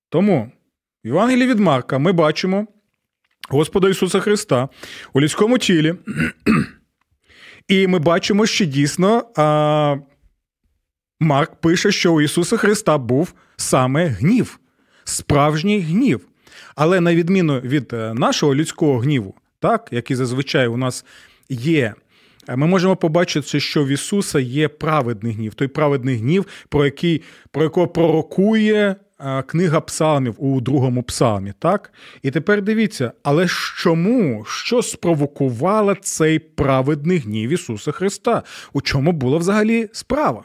Тому 0.09 0.51
в 1.03 1.07
Євангелії 1.07 1.47
від 1.47 1.59
Марка 1.59 1.97
ми 1.97 2.11
бачимо 2.11 2.67
Господа 3.49 3.89
Ісуса 3.89 4.19
Христа 4.19 4.69
у 5.13 5.21
людському 5.21 5.57
тілі. 5.57 5.95
І 7.67 7.87
ми 7.87 7.99
бачимо, 7.99 8.45
що 8.45 8.65
дійсно 8.65 9.23
а, 9.35 9.95
Марк 11.19 11.55
пише, 11.55 11.91
що 11.91 12.13
у 12.13 12.21
Ісуса 12.21 12.57
Христа 12.57 12.97
був 12.97 13.33
саме 13.57 14.05
гнів, 14.07 14.59
справжній 15.03 15.79
гнів. 15.79 16.29
Але 16.75 16.99
на 16.99 17.15
відміну 17.15 17.59
від 17.59 17.93
е, 17.93 18.13
нашого 18.13 18.55
людського 18.55 18.99
гніву, 18.99 19.35
так, 19.59 19.87
який 19.91 20.15
зазвичай 20.15 20.67
у 20.67 20.77
нас 20.77 21.05
є. 21.49 21.93
Е, 22.49 22.55
ми 22.55 22.67
можемо 22.67 22.95
побачити, 22.95 23.59
що 23.59 23.85
в 23.85 23.87
Ісуса 23.87 24.39
є 24.39 24.67
праведний 24.67 25.33
гнів, 25.33 25.53
той 25.53 25.67
праведний 25.67 26.17
гнів, 26.17 26.45
про 26.69 26.85
який, 26.85 27.21
про 27.51 27.63
якого 27.63 27.87
пророкує 27.87 28.95
е, 29.19 29.41
книга 29.41 29.81
псалмів 29.81 30.35
у 30.37 30.61
другому 30.61 31.03
псалмі. 31.03 31.53
так? 31.59 31.93
І 32.21 32.31
тепер 32.31 32.61
дивіться, 32.61 33.11
але 33.23 33.47
чому, 33.77 34.45
що 34.47 34.81
спровокувало 34.81 35.95
цей 35.95 36.39
праведний 36.39 37.17
гнів 37.17 37.49
Ісуса 37.49 37.91
Христа? 37.91 38.43
У 38.73 38.81
чому 38.81 39.11
була 39.11 39.37
взагалі 39.37 39.89
справа? 39.91 40.43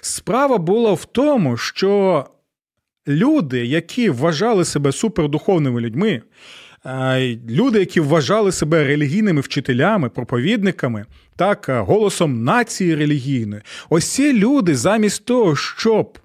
Справа 0.00 0.58
була 0.58 0.92
в 0.92 1.04
тому, 1.04 1.56
що 1.56 2.24
люди, 3.08 3.66
які 3.66 4.10
вважали 4.10 4.64
себе 4.64 4.92
супердуховними 4.92 5.80
людьми, 5.80 6.22
е, 6.86 7.38
люди, 7.48 7.78
які 7.78 8.00
вважали 8.00 8.52
себе 8.52 8.84
релігійними 8.84 9.40
вчителями, 9.40 10.08
проповідниками, 10.08 11.06
так, 11.36 11.68
е, 11.68 11.80
голосом 11.80 12.44
нації 12.44 12.94
релігійної, 12.94 13.62
ось 13.90 14.12
ці 14.12 14.32
люди, 14.32 14.76
замість 14.76 15.24
того, 15.24 15.56
щоб 15.56 16.18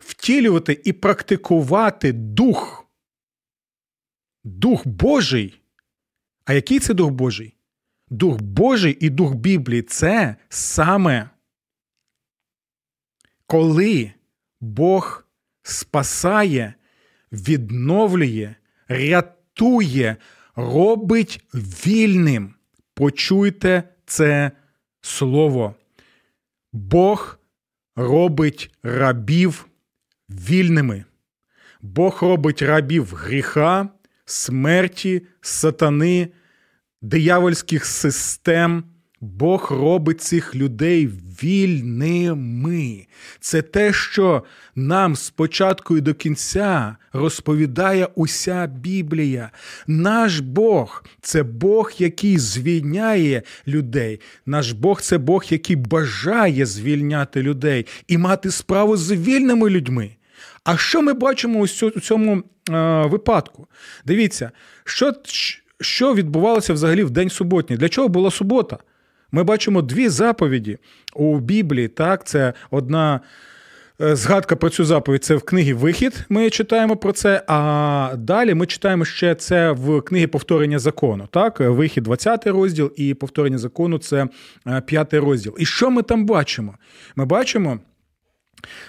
втілювати 0.00 0.80
і 0.84 0.92
практикувати 0.92 2.12
дух, 2.12 2.86
дух 4.44 4.86
Божий. 4.86 5.60
А 6.44 6.52
який 6.52 6.78
це 6.78 6.94
дух 6.94 7.10
Божий? 7.10 7.54
Дух 8.10 8.40
Божий 8.40 8.96
і 9.00 9.10
дух 9.10 9.34
Біблії 9.34 9.82
це 9.82 10.36
саме 10.48 11.30
коли 13.48 14.12
Бог 14.60 15.27
спасає, 15.70 16.74
відновлює, 17.32 18.54
рятує, 18.88 20.16
робить 20.56 21.44
вільним. 21.54 22.54
Почуйте 22.94 23.82
це 24.06 24.50
слово. 25.00 25.74
Бог 26.72 27.38
робить 27.96 28.74
рабів 28.82 29.66
вільними. 30.30 31.04
Бог 31.82 32.18
робить 32.22 32.62
рабів 32.62 33.14
гріха, 33.14 33.88
смерті, 34.24 35.22
сатани, 35.40 36.28
диявольських 37.02 37.84
систем. 37.84 38.84
Бог 39.20 39.68
робить 39.70 40.20
цих 40.20 40.54
людей 40.54 41.10
вільними. 41.42 43.06
Це 43.40 43.62
те, 43.62 43.92
що 43.92 44.44
нам 44.74 45.16
спочатку 45.16 45.96
і 45.96 46.00
до 46.00 46.14
кінця 46.14 46.96
розповідає 47.12 48.08
уся 48.14 48.66
Біблія. 48.66 49.50
Наш 49.86 50.40
Бог 50.40 51.04
це 51.20 51.42
Бог, 51.42 51.92
який 51.98 52.38
звільняє 52.38 53.42
людей. 53.66 54.20
Наш 54.46 54.72
Бог 54.72 55.00
це 55.00 55.18
Бог, 55.18 55.44
який 55.48 55.76
бажає 55.76 56.66
звільняти 56.66 57.42
людей 57.42 57.86
і 58.08 58.18
мати 58.18 58.50
справу 58.50 58.96
з 58.96 59.12
вільними 59.12 59.70
людьми. 59.70 60.10
А 60.64 60.76
що 60.76 61.02
ми 61.02 61.12
бачимо 61.12 61.60
у 61.60 61.90
цьому 62.00 62.42
е, 62.70 63.02
випадку? 63.06 63.66
Дивіться, 64.04 64.50
що 64.84 65.12
що 65.80 66.14
відбувалося 66.14 66.72
взагалі 66.72 67.04
в 67.04 67.10
день 67.10 67.30
суботній? 67.30 67.76
Для 67.76 67.88
чого 67.88 68.08
була 68.08 68.30
субота? 68.30 68.78
Ми 69.32 69.42
бачимо 69.42 69.82
дві 69.82 70.08
заповіді 70.08 70.78
у 71.14 71.38
Біблії. 71.38 71.88
Так, 71.88 72.26
це 72.26 72.52
одна. 72.70 73.20
Е, 74.00 74.16
згадка 74.16 74.56
про 74.56 74.70
цю 74.70 74.84
заповідь 74.84 75.24
це 75.24 75.34
в 75.34 75.42
книгі 75.42 75.72
Вихід. 75.72 76.24
Ми 76.28 76.50
читаємо 76.50 76.96
про 76.96 77.12
це. 77.12 77.42
А 77.46 78.14
далі 78.18 78.54
ми 78.54 78.66
читаємо 78.66 79.04
ще 79.04 79.34
це 79.34 79.70
в 79.70 80.00
книгі 80.00 80.26
повторення 80.26 80.78
закону. 80.78 81.28
Так, 81.30 81.60
вихід, 81.60 82.04
20 82.04 82.46
розділ, 82.46 82.92
і 82.96 83.14
повторення 83.14 83.58
закону 83.58 83.98
це 83.98 84.28
5 84.86 85.14
е, 85.14 85.20
розділ. 85.20 85.54
І 85.58 85.66
що 85.66 85.90
ми 85.90 86.02
там 86.02 86.26
бачимо? 86.26 86.74
Ми 87.16 87.24
бачимо, 87.24 87.78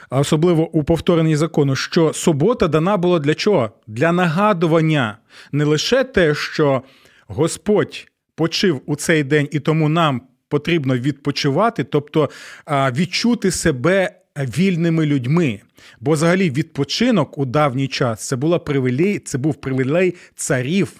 особливо 0.09 0.69
у 0.71 0.83
повторенні 0.83 1.35
закону, 1.35 1.75
що 1.75 2.13
субота 2.13 2.67
дана 2.67 2.97
була 2.97 3.19
для 3.19 3.33
чого? 3.33 3.71
Для 3.87 4.11
нагадування 4.11 5.17
не 5.51 5.63
лише 5.63 6.03
те, 6.03 6.35
що 6.35 6.81
Господь 7.27 8.07
почив 8.39 8.81
у 8.85 8.95
цей 8.95 9.23
день, 9.23 9.47
і 9.51 9.59
тому 9.59 9.89
нам 9.89 10.21
потрібно 10.47 10.97
відпочивати, 10.97 11.83
тобто 11.83 12.29
відчути 12.71 13.51
себе 13.51 14.11
вільними 14.37 15.05
людьми. 15.05 15.59
Бо 15.99 16.11
взагалі 16.11 16.49
відпочинок 16.49 17.37
у 17.37 17.45
давній 17.45 17.87
час 17.87 18.27
це 18.27 18.35
була 18.35 18.59
привілей, 18.59 19.19
це 19.19 19.37
був 19.37 19.55
привілей 19.55 20.15
царів. 20.35 20.91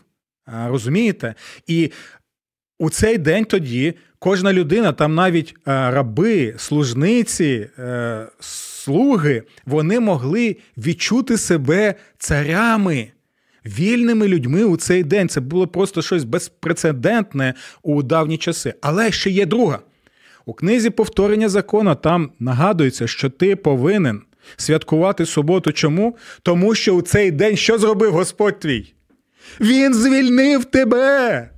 Розумієте? 0.68 1.36
І 1.68 1.92
у 2.80 2.90
цей 2.90 3.18
день 3.18 3.46
тоді 3.46 3.94
кожна 4.20 4.54
людина, 4.54 4.94
там 4.94 5.16
навіть 5.16 5.56
раби, 5.66 6.56
служниці, 6.58 7.68
е, 7.80 8.28
слуги, 8.40 9.44
вони 9.66 10.00
могли 10.00 10.58
відчути 10.78 11.38
себе 11.38 11.96
царями 12.18 13.12
вільними 13.70 14.28
людьми 14.28 14.64
у 14.64 14.78
цей 14.78 15.04
день. 15.04 15.30
Це 15.30 15.42
було 15.42 15.68
просто 15.68 16.02
щось 16.02 16.24
безпрецедентне 16.24 17.54
у 17.84 18.04
давні 18.04 18.38
часи. 18.38 18.74
Але 18.82 19.12
ще 19.12 19.30
є 19.30 19.46
друга. 19.46 19.80
У 20.46 20.54
книзі 20.54 20.90
повторення 20.90 21.50
закону 21.50 21.96
там 21.96 22.32
нагадується, 22.40 23.08
що 23.08 23.30
ти 23.30 23.56
повинен 23.56 24.22
святкувати 24.58 25.26
суботу. 25.26 25.72
Чому? 25.72 26.18
Тому 26.44 26.76
що 26.76 26.96
у 26.96 27.02
цей 27.02 27.32
день 27.32 27.58
що 27.58 27.78
зробив 27.78 28.12
Господь 28.12 28.60
твій? 28.60 28.94
Він 29.60 29.94
звільнив 29.94 30.66
тебе. 30.66 31.50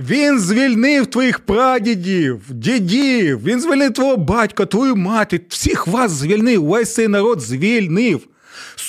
Він 0.00 0.38
звільнив 0.38 1.06
твоїх 1.06 1.38
прадідів, 1.38 2.40
дідів, 2.50 3.44
він 3.44 3.60
звільнив 3.60 3.92
твого 3.92 4.16
батька, 4.16 4.66
твою 4.66 4.96
мати, 4.96 5.40
всіх 5.48 5.86
вас 5.86 6.10
звільнив, 6.10 6.64
весь 6.64 6.94
цей 6.94 7.08
народ 7.08 7.40
звільнив. 7.40 8.28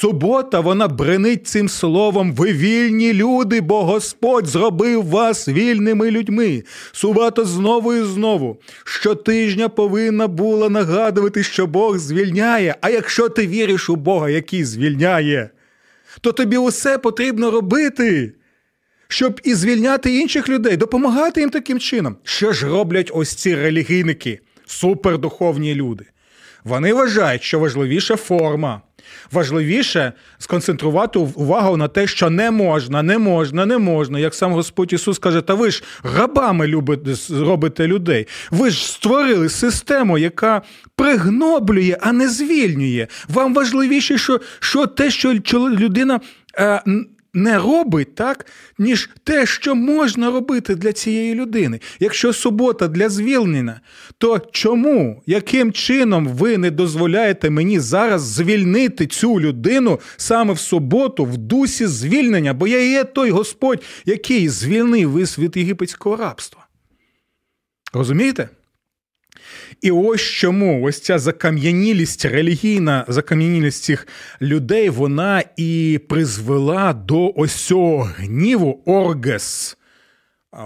Субота 0.03 0.59
вона 0.59 0.87
бренить 0.87 1.47
цим 1.47 1.69
словом. 1.69 2.33
Ви 2.33 2.53
вільні 2.53 3.13
люди, 3.13 3.61
бо 3.61 3.83
Господь 3.83 4.47
зробив 4.47 5.05
вас 5.05 5.47
вільними 5.47 6.11
людьми. 6.11 6.63
Субота 6.91 7.45
знову 7.45 7.93
і 7.93 8.03
знову. 8.03 8.59
Щотижня 8.83 9.69
повинна 9.69 10.27
була 10.27 10.69
нагадувати, 10.69 11.43
що 11.43 11.67
Бог 11.67 11.97
звільняє. 11.97 12.75
А 12.81 12.89
якщо 12.89 13.29
ти 13.29 13.47
віриш 13.47 13.89
у 13.89 13.95
Бога, 13.95 14.29
який 14.29 14.63
звільняє, 14.63 15.49
то 16.21 16.31
тобі 16.31 16.57
усе 16.57 16.97
потрібно 16.97 17.51
робити. 17.51 18.33
Щоб 19.07 19.41
і 19.43 19.53
звільняти 19.55 20.17
інших 20.17 20.49
людей, 20.49 20.77
допомагати 20.77 21.41
їм 21.41 21.49
таким 21.49 21.79
чином. 21.79 22.15
Що 22.23 22.53
ж 22.53 22.67
роблять 22.67 23.11
ось 23.13 23.35
ці 23.35 23.55
релігійники, 23.55 24.39
супердуховні 24.65 25.75
люди? 25.75 26.05
Вони 26.63 26.93
вважають, 26.93 27.43
що 27.43 27.60
важливіша 27.60 28.15
форма, 28.15 28.82
Важливіше 29.32 30.13
сконцентрувати 30.38 31.19
увагу 31.19 31.78
на 31.78 31.88
те, 31.88 32.08
що 32.08 32.30
не 32.30 32.52
можна, 32.52 33.04
не 33.04 33.17
можна, 33.17 33.65
не 33.65 33.78
можна. 33.78 34.19
Як 34.19 34.36
сам 34.36 34.54
Господь 34.54 34.93
Ісус 34.93 35.19
каже, 35.19 35.41
та 35.41 35.54
ви 35.54 35.71
ж 35.71 35.84
рабами 36.17 36.67
любите, 36.67 37.15
робите 37.30 37.88
людей. 37.88 38.28
Ви 38.52 38.69
ж 38.69 38.91
створили 38.91 39.49
систему, 39.49 40.17
яка 40.17 40.62
пригноблює, 40.95 41.97
а 42.02 42.12
не 42.12 42.30
звільнює. 42.30 43.08
Вам 43.30 43.54
важливіше, 43.54 44.17
що 44.17 44.39
що 44.60 44.88
те, 44.88 45.12
що 45.12 45.34
людина. 45.69 46.19
Е, 46.58 46.84
не 47.34 47.58
робить 47.58 48.15
так, 48.15 48.46
ніж 48.78 49.10
те, 49.24 49.46
що 49.46 49.76
можна 49.76 50.32
робити 50.32 50.76
для 50.76 50.93
цієї 50.93 51.36
людини. 51.36 51.80
Якщо 52.00 52.34
субота 52.34 52.88
для 52.88 53.10
звільнення, 53.10 53.82
то 54.17 54.39
чому, 54.52 55.24
яким 55.26 55.72
чином 55.72 56.28
ви 56.28 56.58
не 56.58 56.72
дозволяєте 56.72 57.50
мені 57.50 57.80
зараз 57.80 58.22
звільнити 58.22 59.08
цю 59.08 59.39
людину 59.39 60.00
саме 60.17 60.54
в 60.54 60.60
суботу, 60.60 61.26
в 61.26 61.38
дусі 61.38 61.88
звільнення? 61.88 62.54
Бо 62.54 62.67
я 62.67 62.82
є 62.82 63.04
той 63.04 63.30
Господь, 63.30 63.84
який 64.06 64.50
звільнив 64.50 65.12
вис 65.12 65.39
від 65.39 65.58
єгипетського 65.58 66.15
рабства. 66.15 66.67
Розумієте? 67.93 68.50
І 69.84 69.91
ось 69.91 70.22
чому 70.22 70.84
ось 70.84 71.02
ця 71.02 71.19
закам'янілість, 71.19 72.26
релігійна 72.26 73.06
закам'янілість 73.08 73.84
цих 73.84 74.08
людей, 74.41 74.89
вона 74.89 75.43
і 75.58 76.00
призвела 76.10 76.93
до 76.93 77.34
ось 77.36 77.54
цього 77.54 78.10
гніву 78.17 78.82
оргес 78.86 79.78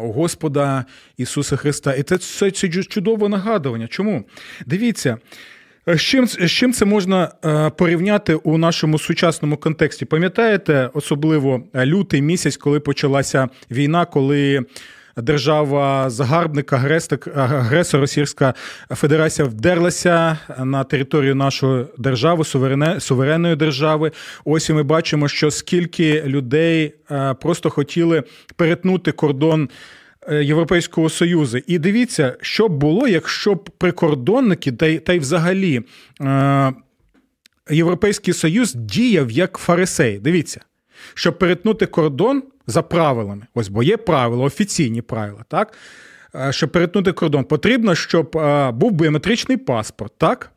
у 0.02 0.12
Господа 0.12 0.86
Ісуса 1.18 1.56
Христа. 1.56 1.94
І 1.94 2.04
це, 2.04 2.18
це, 2.18 2.52
це 2.52 2.70
чудове 2.70 3.30
нагадування. 3.30 3.88
Чому? 3.88 4.24
Дивіться. 4.66 5.18
З 5.88 6.02
чим 6.02 6.28
з 6.28 6.52
чим 6.52 6.74
це 6.74 6.86
можна 6.86 7.32
е, 7.46 7.70
порівняти 7.70 8.36
у 8.36 8.58
нашому 8.58 9.00
сучасному 9.00 9.58
контексті? 9.58 10.06
Пам'ятаєте, 10.06 10.90
особливо 10.94 11.64
лютий 11.76 12.22
місяць, 12.22 12.58
коли 12.58 12.80
почалася 12.80 13.50
війна, 13.72 14.06
коли 14.06 14.66
держава 15.18 16.10
загарбника, 16.10 17.02
агресор 17.36 18.00
Російська 18.00 18.54
Федерація 18.90 19.48
вдерлася 19.48 20.38
на 20.60 20.84
територію 20.84 21.36
нашої 21.36 21.86
держави, 21.98 22.44
суверенної 23.00 23.56
держави. 23.56 24.12
Ось 24.46 24.70
і 24.70 24.74
ми 24.74 24.84
бачимо, 24.84 25.28
що 25.28 25.52
скільки 25.52 26.24
людей 26.26 26.94
е, 27.12 27.34
просто 27.34 27.70
хотіли 27.70 28.24
перетнути 28.56 29.12
кордон. 29.12 29.70
Е, 30.30 30.44
Європейського 30.44 31.10
Союзу. 31.10 31.58
І 31.68 31.80
дивіться, 31.80 32.36
що 32.42 32.68
б 32.68 32.72
було, 32.72 33.08
якщо 33.08 33.56
б 33.56 33.70
прикордонники, 33.78 34.72
та 34.72 34.86
й 34.88 35.00
та 35.00 35.14
й 35.14 35.20
взагалі 35.20 35.82
е, 36.22 36.74
Європейський 37.70 38.34
Союз 38.34 38.74
діяв 38.74 39.32
як 39.32 39.58
фарисей. 39.58 40.20
Дивіться, 40.20 40.62
щоб 41.18 41.40
перетнути 41.40 41.86
кордон, 41.86 42.44
за 42.68 42.82
правилами. 42.82 43.46
Ось, 43.54 43.68
бо 43.68 43.84
є 43.84 43.98
правила, 43.98 44.44
офіційні 44.44 45.02
правила, 45.02 45.46
так? 45.48 45.74
Е, 46.36 46.52
щоб 46.52 46.72
перетнути 46.72 47.12
кордон, 47.12 47.44
потрібно, 47.44 47.96
щоб 47.96 48.38
е, 48.38 48.72
був 48.72 48.92
біометричний 48.92 49.58
паспорт, 49.58 50.14
так? 50.18 50.52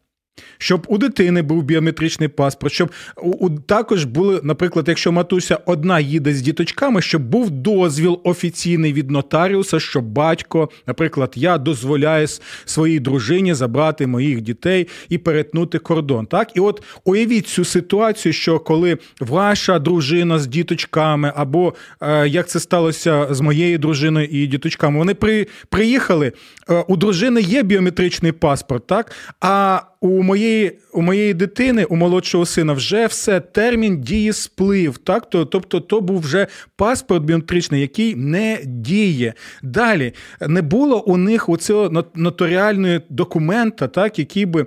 Щоб 0.58 0.86
у 0.88 0.98
дитини 0.98 1.42
був 1.42 1.62
біометричний 1.62 2.28
паспорт, 2.28 2.74
щоб 2.74 2.90
у, 3.16 3.50
також 3.50 4.04
були, 4.04 4.40
наприклад, 4.42 4.84
якщо 4.88 5.12
матуся 5.12 5.58
одна 5.66 6.00
їде 6.00 6.34
з 6.34 6.42
діточками, 6.42 7.02
щоб 7.02 7.22
був 7.22 7.50
дозвіл 7.50 8.20
офіційний 8.24 8.92
від 8.92 9.10
нотаріуса, 9.10 9.80
що 9.80 10.00
батько, 10.00 10.68
наприклад, 10.86 11.32
я 11.36 11.58
дозволяю 11.58 12.26
своїй 12.64 13.00
дружині 13.00 13.54
забрати 13.54 14.06
моїх 14.06 14.40
дітей 14.40 14.88
і 15.08 15.18
перетнути 15.18 15.78
кордон. 15.78 16.26
Так, 16.26 16.50
і 16.54 16.60
от 16.60 16.82
уявіть 17.04 17.46
цю 17.46 17.64
ситуацію, 17.64 18.32
що 18.32 18.58
коли 18.58 18.98
ваша 19.20 19.78
дружина 19.78 20.38
з 20.38 20.46
діточками, 20.46 21.32
або 21.36 21.74
е, 22.00 22.28
як 22.28 22.48
це 22.48 22.60
сталося 22.60 23.26
з 23.30 23.40
моєю 23.40 23.78
дружиною 23.78 24.28
і 24.30 24.46
діточками, 24.46 24.98
вони 24.98 25.14
при, 25.14 25.46
приїхали. 25.68 26.32
Е, 26.70 26.84
у 26.88 26.96
дружини 26.96 27.40
є 27.40 27.62
біометричний 27.62 28.32
паспорт, 28.32 28.86
так 28.86 29.12
а 29.40 29.80
у 30.00 30.22
моєї 30.22 30.78
у 30.92 31.02
моєї 31.02 31.34
дитини, 31.34 31.84
у 31.84 31.96
молодшого 31.96 32.46
сина, 32.46 32.72
вже 32.72 33.06
все 33.06 33.40
термін 33.40 34.00
дії 34.00 34.32
сплив. 34.32 34.98
Так? 34.98 35.30
Тобто, 35.30 35.80
то 35.80 36.00
був 36.00 36.20
вже 36.20 36.46
паспорт 36.76 37.24
біометричний, 37.24 37.80
який 37.80 38.14
не 38.14 38.58
діє. 38.64 39.34
Далі 39.62 40.12
не 40.40 40.62
було 40.62 41.02
у 41.02 41.16
них 41.16 41.48
оцього 41.48 42.04
ноторіального 42.14 43.00
документа, 43.08 43.88
так, 43.88 44.18
який 44.18 44.46
би 44.46 44.66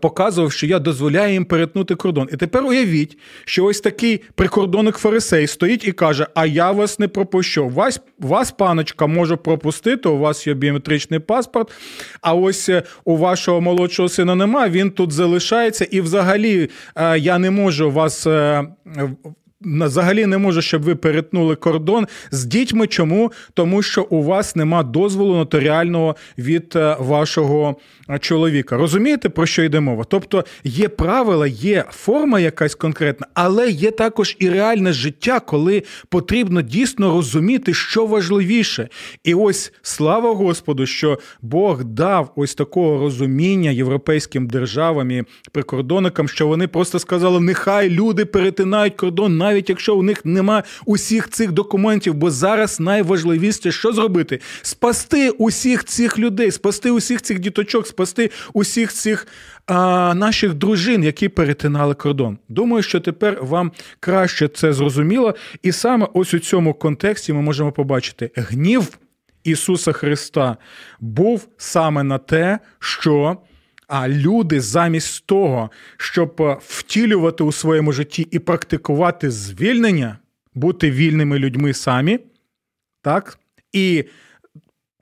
показував, 0.00 0.52
що 0.52 0.66
я 0.66 0.78
дозволяю 0.78 1.32
їм 1.32 1.44
перетнути 1.44 1.94
кордон. 1.94 2.28
І 2.32 2.36
тепер 2.36 2.64
уявіть, 2.64 3.18
що 3.44 3.64
ось 3.64 3.80
такий 3.80 4.22
прикордонник 4.34 4.96
фарисей 4.96 5.46
стоїть 5.46 5.88
і 5.88 5.92
каже: 5.92 6.26
А 6.34 6.46
я 6.46 6.70
вас 6.70 6.98
не 6.98 7.08
пропущу. 7.08 7.68
Вас, 7.68 8.00
вас 8.18 8.50
паночка, 8.50 9.06
можу 9.06 9.36
пропустити, 9.36 10.08
у 10.08 10.18
вас 10.18 10.46
є 10.46 10.54
біометричний 10.54 11.20
паспорт, 11.20 11.72
а 12.20 12.34
ось 12.34 12.68
е, 12.68 12.82
у 13.04 13.16
вашого 13.16 13.60
молодшого 13.60 14.08
сина 14.08 14.34
немає, 14.34 14.70
він 14.70 14.90
тут 14.90 15.12
залишається, 15.12 15.84
і 15.90 16.00
взагалі 16.00 16.70
е, 16.96 17.18
я 17.18 17.38
не 17.38 17.50
можу 17.50 17.90
вас 17.90 18.26
е, 18.26 18.64
взагалі 19.60 20.26
не 20.26 20.38
може, 20.38 20.62
щоб 20.62 20.82
ви 20.82 20.94
перетнули 20.94 21.56
кордон 21.56 22.06
з 22.30 22.44
дітьми. 22.44 22.86
Чому? 22.86 23.32
Тому 23.54 23.82
що 23.82 24.02
у 24.02 24.22
вас 24.22 24.56
нема 24.56 24.82
дозволу 24.82 25.36
нотаріального 25.36 26.16
від 26.38 26.72
е, 26.76 26.96
вашого 27.00 27.76
е, 28.10 28.18
чоловіка. 28.18 28.76
Розумієте, 28.76 29.28
про 29.28 29.46
що 29.46 29.62
йде 29.62 29.80
мова? 29.80 30.04
Тобто 30.08 30.44
є 30.64 30.88
правила, 30.88 31.46
є 31.46 31.84
форма 31.90 32.40
якась 32.40 32.74
конкретна, 32.74 33.26
але 33.34 33.70
є 33.70 33.90
також 33.90 34.36
і 34.38 34.48
реальне 34.48 34.92
життя, 34.92 35.40
коли 35.40 35.82
потрібно 36.08 36.62
дійсно 36.62 37.10
розуміти, 37.10 37.74
що 37.74 38.06
важливіше. 38.06 38.88
І 39.24 39.34
ось 39.34 39.72
слава 39.82 40.34
Господу, 40.34 40.86
що 40.86 41.18
Бог 41.42 41.84
дав 41.84 42.32
ось 42.36 42.54
такого 42.54 42.98
розуміння 42.98 43.70
європейським 43.70 44.46
державам 44.46 45.10
і 45.10 45.22
прикордонникам, 45.52 46.28
що 46.28 46.46
вони 46.46 46.68
просто 46.68 46.98
сказали: 46.98 47.40
нехай 47.40 47.90
люди 47.90 48.24
перетинають 48.24 48.94
кордон 48.94 49.36
навіть 49.54 49.68
якщо 49.68 49.96
у 49.96 50.02
них 50.02 50.24
нема 50.24 50.62
усіх 50.86 51.28
цих 51.28 51.52
документів, 51.52 52.14
бо 52.14 52.30
зараз 52.30 52.80
найважливіше, 52.80 53.72
що 53.72 53.92
зробити? 53.92 54.40
Спасти 54.62 55.30
усіх 55.30 55.84
цих 55.84 56.18
людей, 56.18 56.50
спасти 56.50 56.90
усіх 56.90 57.22
цих 57.22 57.38
діточок, 57.38 57.86
спасти 57.86 58.30
усіх 58.52 58.92
цих 58.92 59.26
а, 59.66 60.14
наших 60.14 60.54
дружин, 60.54 61.04
які 61.04 61.28
перетинали 61.28 61.94
кордон. 61.94 62.38
Думаю, 62.48 62.82
що 62.82 63.00
тепер 63.00 63.38
вам 63.40 63.72
краще 64.00 64.48
це 64.48 64.72
зрозуміло, 64.72 65.34
і 65.62 65.72
саме 65.72 66.08
ось 66.14 66.34
у 66.34 66.38
цьому 66.38 66.74
контексті 66.74 67.32
ми 67.32 67.42
можемо 67.42 67.72
побачити 67.72 68.30
гнів 68.36 68.98
Ісуса 69.44 69.92
Христа 69.92 70.56
був 71.00 71.48
саме 71.56 72.02
на 72.02 72.18
те, 72.18 72.58
що. 72.78 73.36
А 73.96 74.08
люди 74.08 74.60
замість 74.60 75.26
того, 75.26 75.70
щоб 75.96 76.42
е, 76.42 76.56
втілювати 76.60 77.44
у 77.44 77.52
своєму 77.52 77.92
житті 77.92 78.28
і 78.30 78.38
практикувати 78.38 79.30
звільнення, 79.30 80.18
бути 80.54 80.90
вільними 80.90 81.38
людьми 81.38 81.74
самі, 81.74 82.18
так, 83.02 83.38
і 83.72 84.04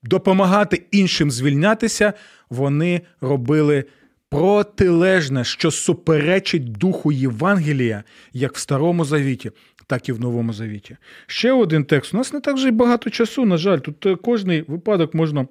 допомагати 0.02 0.82
іншим 0.90 1.30
звільнятися, 1.30 2.12
вони 2.50 3.00
робили 3.20 3.84
протилежне, 4.30 5.44
що 5.44 5.70
суперечить 5.70 6.72
духу 6.72 7.12
Євангелія, 7.12 8.04
як 8.32 8.54
в 8.54 8.58
Старому 8.58 9.04
Завіті, 9.04 9.50
так 9.86 10.08
і 10.08 10.12
в 10.12 10.20
Новому 10.20 10.52
Завіті. 10.52 10.96
Ще 11.26 11.52
один 11.52 11.84
текст. 11.84 12.14
У 12.14 12.16
нас 12.16 12.32
не 12.32 12.40
так 12.40 12.54
вже 12.54 12.68
й 12.68 12.72
багато 12.72 13.10
часу, 13.10 13.44
на 13.44 13.56
жаль, 13.56 13.78
тут 13.78 14.06
е, 14.06 14.16
кожний 14.16 14.62
випадок 14.62 15.14
можна 15.14 15.46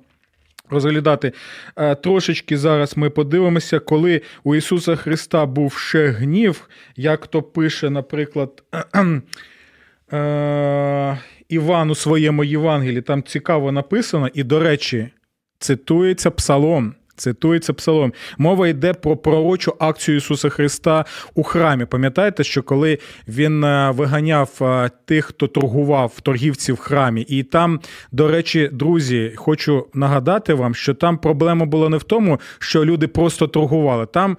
розглядати. 0.71 1.31
Е, 1.75 1.95
трошечки 1.95 2.57
зараз 2.57 2.97
ми 2.97 3.09
подивимося, 3.09 3.79
коли 3.79 4.21
у 4.43 4.55
Ісуса 4.55 4.95
Христа 4.95 5.45
був 5.45 5.73
ще 5.73 6.07
гнів, 6.07 6.69
як 6.95 7.27
то 7.27 7.41
пише, 7.41 7.89
наприклад, 7.89 8.63
е, 10.13 11.17
Іван 11.49 11.89
у 11.89 11.95
своєму 11.95 12.43
Євангелії, 12.43 13.01
там 13.01 13.23
цікаво 13.23 13.71
написано, 13.71 14.29
і, 14.33 14.43
до 14.43 14.59
речі, 14.59 15.09
цитується 15.59 16.31
Псалом. 16.31 16.95
Цитується 17.21 17.73
псалом. 17.73 18.13
Мова 18.37 18.67
йде 18.67 18.93
про 18.93 19.17
пророчу 19.17 19.75
акцію 19.79 20.17
Ісуса 20.17 20.49
Христа 20.49 21.05
у 21.35 21.43
храмі. 21.43 21.85
Пам'ятаєте, 21.85 22.43
що 22.43 22.63
коли 22.63 22.99
він 23.27 23.63
е, 23.63 23.91
виганяв 23.91 24.49
е, 24.61 24.89
тих, 25.05 25.25
хто 25.25 25.47
торгував 25.47 26.19
торгівців 26.19 26.75
в 26.75 26.79
храмі, 26.79 27.21
і 27.21 27.43
там, 27.43 27.79
до 28.11 28.27
речі, 28.27 28.69
друзі, 28.73 29.33
хочу 29.35 29.87
нагадати 29.93 30.53
вам, 30.53 30.75
що 30.75 30.93
там 30.93 31.17
проблема 31.17 31.65
була 31.65 31.89
не 31.89 31.97
в 31.97 32.03
тому, 32.03 32.39
що 32.59 32.85
люди 32.85 33.07
просто 33.07 33.47
торгували. 33.47 34.05
Там 34.05 34.37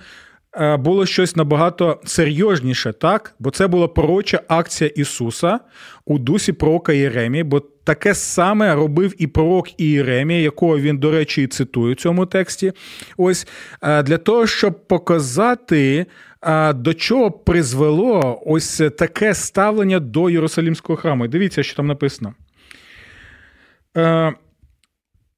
було 0.78 1.06
щось 1.06 1.36
набагато 1.36 2.00
серйозніше, 2.04 2.92
так? 2.92 3.34
Бо 3.38 3.50
це 3.50 3.66
була 3.66 3.88
пророча 3.88 4.40
акція 4.48 4.90
Ісуса 4.96 5.60
у 6.04 6.18
дусі 6.18 6.52
пророка 6.52 6.92
Єремії, 6.92 7.44
бо 7.44 7.60
таке 7.60 8.14
саме 8.14 8.74
робив 8.74 9.14
і 9.18 9.26
пророк 9.26 9.80
Ієремія, 9.80 10.40
якого 10.40 10.78
він, 10.78 10.98
до 10.98 11.10
речі, 11.10 11.42
і 11.42 11.46
цитує 11.46 11.92
у 11.92 11.94
цьому 11.94 12.26
тексті. 12.26 12.72
Ось 13.16 13.46
е, 13.82 14.02
для 14.02 14.18
того, 14.18 14.46
щоб 14.46 14.86
показати. 14.86 16.06
Е, 16.44 16.72
до 16.72 16.94
чого 16.94 17.30
призвело 17.30 18.42
ось 18.46 18.82
таке 18.98 19.34
ставлення 19.34 20.00
до 20.00 20.30
Єрусалімського 20.30 20.96
храму? 20.96 21.28
Дивіться, 21.28 21.62
що 21.62 21.76
там 21.76 21.86
написано. 21.86 22.34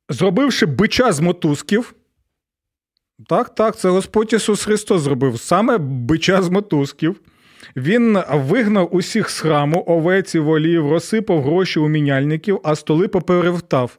Зробивши 0.09 0.67
бича 0.67 1.13
з 1.13 1.21
мотузків, 1.21 1.95
так, 3.29 3.55
так, 3.55 3.77
це 3.77 3.89
Господь 3.89 4.33
Ісус 4.33 4.65
Христос 4.65 5.03
зробив 5.03 5.41
саме 5.41 5.79
бича 5.79 6.43
з 6.43 6.49
мотузків. 6.49 7.21
Він 7.77 8.19
вигнав 8.33 8.95
усіх 8.95 9.31
з 9.31 9.41
храму, 9.41 9.85
овець 9.87 10.35
і 10.35 10.39
волів, 10.39 10.91
розсипав 10.91 11.43
гроші 11.43 11.81
у 11.81 11.89
міняльників, 11.89 12.61
а 12.65 12.75
столи 12.75 13.09
поперевтав. 13.09 13.99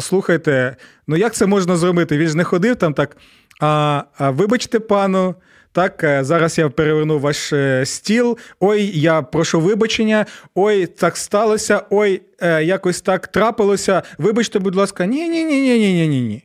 Слухайте, 0.00 0.76
ну 1.06 1.16
як 1.16 1.34
це 1.34 1.46
можна 1.46 1.76
зробити? 1.76 2.18
Він 2.18 2.28
ж 2.28 2.36
не 2.36 2.44
ходив 2.44 2.76
там 2.76 2.94
так. 2.94 3.16
А, 3.60 4.02
а 4.18 4.30
Вибачте, 4.30 4.80
пану, 4.80 5.34
так, 5.72 6.04
е, 6.04 6.24
зараз 6.24 6.58
я 6.58 6.68
переверну 6.68 7.18
ваш 7.18 7.52
е, 7.52 7.86
стіл. 7.86 8.38
Ой, 8.60 9.00
я 9.00 9.22
прошу 9.22 9.60
вибачення, 9.60 10.26
ой, 10.54 10.86
так 10.86 11.16
сталося, 11.16 11.82
ой, 11.90 12.22
е, 12.40 12.64
якось 12.64 13.00
так 13.00 13.28
трапилося. 13.28 14.02
Вибачте, 14.18 14.58
будь 14.58 14.74
ласка, 14.74 15.06
ні-ні-ні-ні-ні-ні-ні. 15.06 16.44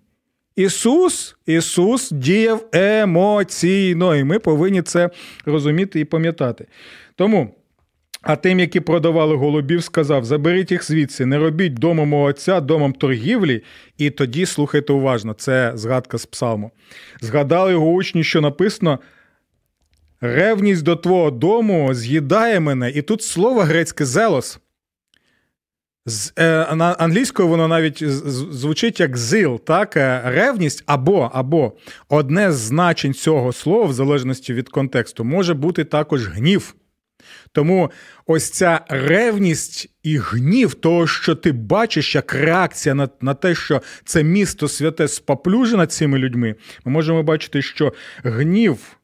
Ісус 0.59 1.35
Ісус 1.45 2.11
діяв 2.11 2.65
емоційно, 2.71 4.15
і 4.15 4.23
ми 4.23 4.39
повинні 4.39 4.81
це 4.81 5.09
розуміти 5.45 5.99
і 5.99 6.05
пам'ятати. 6.05 6.65
Тому. 7.15 7.55
А 8.21 8.35
тим, 8.35 8.59
які 8.59 8.79
продавали 8.79 9.35
голубів, 9.35 9.83
сказав: 9.83 10.25
заберіть 10.25 10.71
їх 10.71 10.83
звідси, 10.83 11.25
не 11.25 11.37
робіть 11.37 11.73
домом 11.73 12.13
отця, 12.13 12.61
домом 12.61 12.93
торгівлі, 12.93 13.63
і 13.97 14.09
тоді 14.09 14.45
слухайте 14.45 14.93
уважно, 14.93 15.33
це 15.33 15.71
згадка 15.75 16.17
з 16.17 16.25
псалму. 16.25 16.71
Згадали 17.21 17.71
його 17.71 17.91
учні, 17.91 18.23
що 18.23 18.41
написано: 18.41 18.99
ревність 20.21 20.83
до 20.83 20.95
твого 20.95 21.31
дому 21.31 21.93
з'їдає 21.93 22.59
мене, 22.59 22.89
і 22.89 23.01
тут 23.01 23.21
слово 23.23 23.61
грецьке 23.61 24.05
зелос. 24.05 24.59
З, 26.05 26.33
е, 26.37 26.75
на 26.75 26.91
англійською 26.93 27.47
воно 27.47 27.67
навіть 27.67 28.03
звучить 28.51 28.99
як 28.99 29.17
зил, 29.17 29.59
так? 29.59 29.97
Е, 29.97 30.21
ревність 30.25 30.83
або 30.85 31.31
або 31.33 31.73
одне 32.09 32.51
з 32.51 32.55
значень 32.55 33.13
цього 33.13 33.53
слова, 33.53 33.85
в 33.85 33.93
залежності 33.93 34.53
від 34.53 34.69
контексту, 34.69 35.23
може 35.23 35.53
бути 35.53 35.83
також 35.83 36.27
гнів. 36.27 36.75
Тому 37.51 37.91
ось 38.25 38.49
ця 38.49 38.81
ревність 38.89 39.89
і 40.03 40.17
гнів, 40.17 40.73
того, 40.73 41.07
що 41.07 41.35
ти 41.35 41.51
бачиш 41.51 42.15
як 42.15 42.33
реакція 42.33 42.95
на 42.95 43.09
на 43.21 43.33
те, 43.33 43.55
що 43.55 43.81
це 44.05 44.23
місто 44.23 44.67
святе 44.67 45.07
споплюжено 45.07 45.85
цими 45.85 46.17
людьми, 46.17 46.55
ми 46.85 46.91
можемо 46.91 47.23
бачити, 47.23 47.61
що 47.61 47.93
гнів 48.23 48.98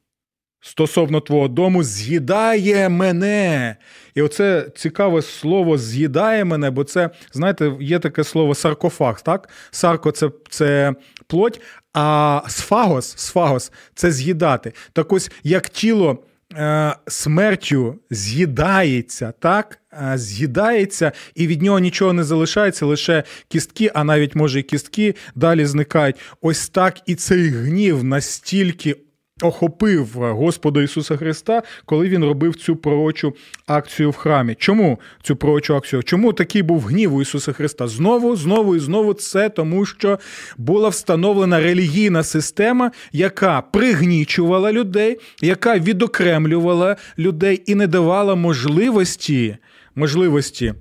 стосовно 0.65 1.21
твого 1.21 1.47
дому 1.47 1.83
з'їдає 1.83 2.89
мене. 2.89 3.75
І 4.15 4.21
оце 4.21 4.67
цікаве 4.75 5.21
слово 5.21 5.77
з'їдає 5.77 6.45
мене, 6.45 6.69
бо 6.71 6.83
це, 6.83 7.09
знаєте, 7.33 7.71
є 7.79 7.99
таке 7.99 8.23
слово 8.23 8.55
саркофаг. 8.55 9.21
так? 9.21 9.49
Сарко 9.71 10.11
це 10.11 10.29
це 10.49 10.93
плоть, 11.27 11.61
а 11.93 12.41
сфагос 12.47 13.17
сфагос 13.17 13.71
це 13.95 14.11
з'їдати. 14.11 14.73
Так 14.93 15.13
ось 15.13 15.31
як 15.43 15.69
тіло. 15.69 16.23
Е, 16.57 16.95
смертю 17.07 17.99
з'їдається, 18.09 19.33
так? 19.39 19.79
Е, 19.93 20.17
з'їдається, 20.17 21.11
і 21.35 21.47
від 21.47 21.61
нього 21.61 21.79
нічого 21.79 22.13
не 22.13 22.23
залишається, 22.23 22.85
лише 22.85 23.23
кістки, 23.47 23.91
а 23.93 24.03
навіть 24.03 24.35
може 24.35 24.59
і 24.59 24.63
кістки 24.63 25.15
далі 25.35 25.65
зникають. 25.65 26.15
Ось 26.41 26.69
так 26.69 26.97
і 27.05 27.15
цей 27.15 27.49
гнів 27.49 28.03
настільки 28.03 28.95
охопив 29.41 30.07
Господа 30.15 30.81
Ісуса 30.81 31.17
Христа, 31.17 31.63
коли 31.85 32.09
він 32.09 32.23
робив 32.23 32.55
цю 32.55 32.75
пророчу 32.75 33.33
акцію 33.67 34.09
в 34.09 34.15
храмі. 34.15 34.55
Чому 34.59 34.99
цю 35.23 35.35
пророчу 35.35 35.75
акцію? 35.75 36.03
Чому 36.03 36.33
такий 36.33 36.61
був 36.61 36.81
гнів 36.81 37.13
у 37.13 37.21
Ісуса 37.21 37.53
Христа? 37.53 37.87
Знову, 37.87 38.35
знову 38.35 38.75
і 38.75 38.79
знову 38.79 39.13
це 39.13 39.49
тому, 39.49 39.85
що 39.85 40.19
була 40.57 40.89
встановлена 40.89 41.59
релігійна 41.59 42.23
система, 42.23 42.91
яка 43.11 43.61
пригнічувала 43.61 44.71
людей, 44.71 45.17
яка 45.41 45.79
відокремлювала 45.79 46.95
людей 47.17 47.63
і 47.65 47.75
не 47.75 47.87
давала 47.87 48.35
можливості. 48.35 49.57
можливості 49.95 50.73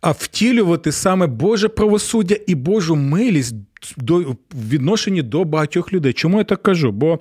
а 0.00 0.10
втілювати 0.10 0.92
саме 0.92 1.26
Боже 1.26 1.68
правосуддя 1.68 2.36
і 2.46 2.54
Божу 2.54 2.96
милість 2.96 3.54
до, 3.96 4.36
відношенні 4.54 5.22
до 5.22 5.44
багатьох 5.44 5.92
людей. 5.92 6.12
Чому 6.12 6.38
я 6.38 6.44
так 6.44 6.62
кажу? 6.62 6.92
Бо 6.92 7.18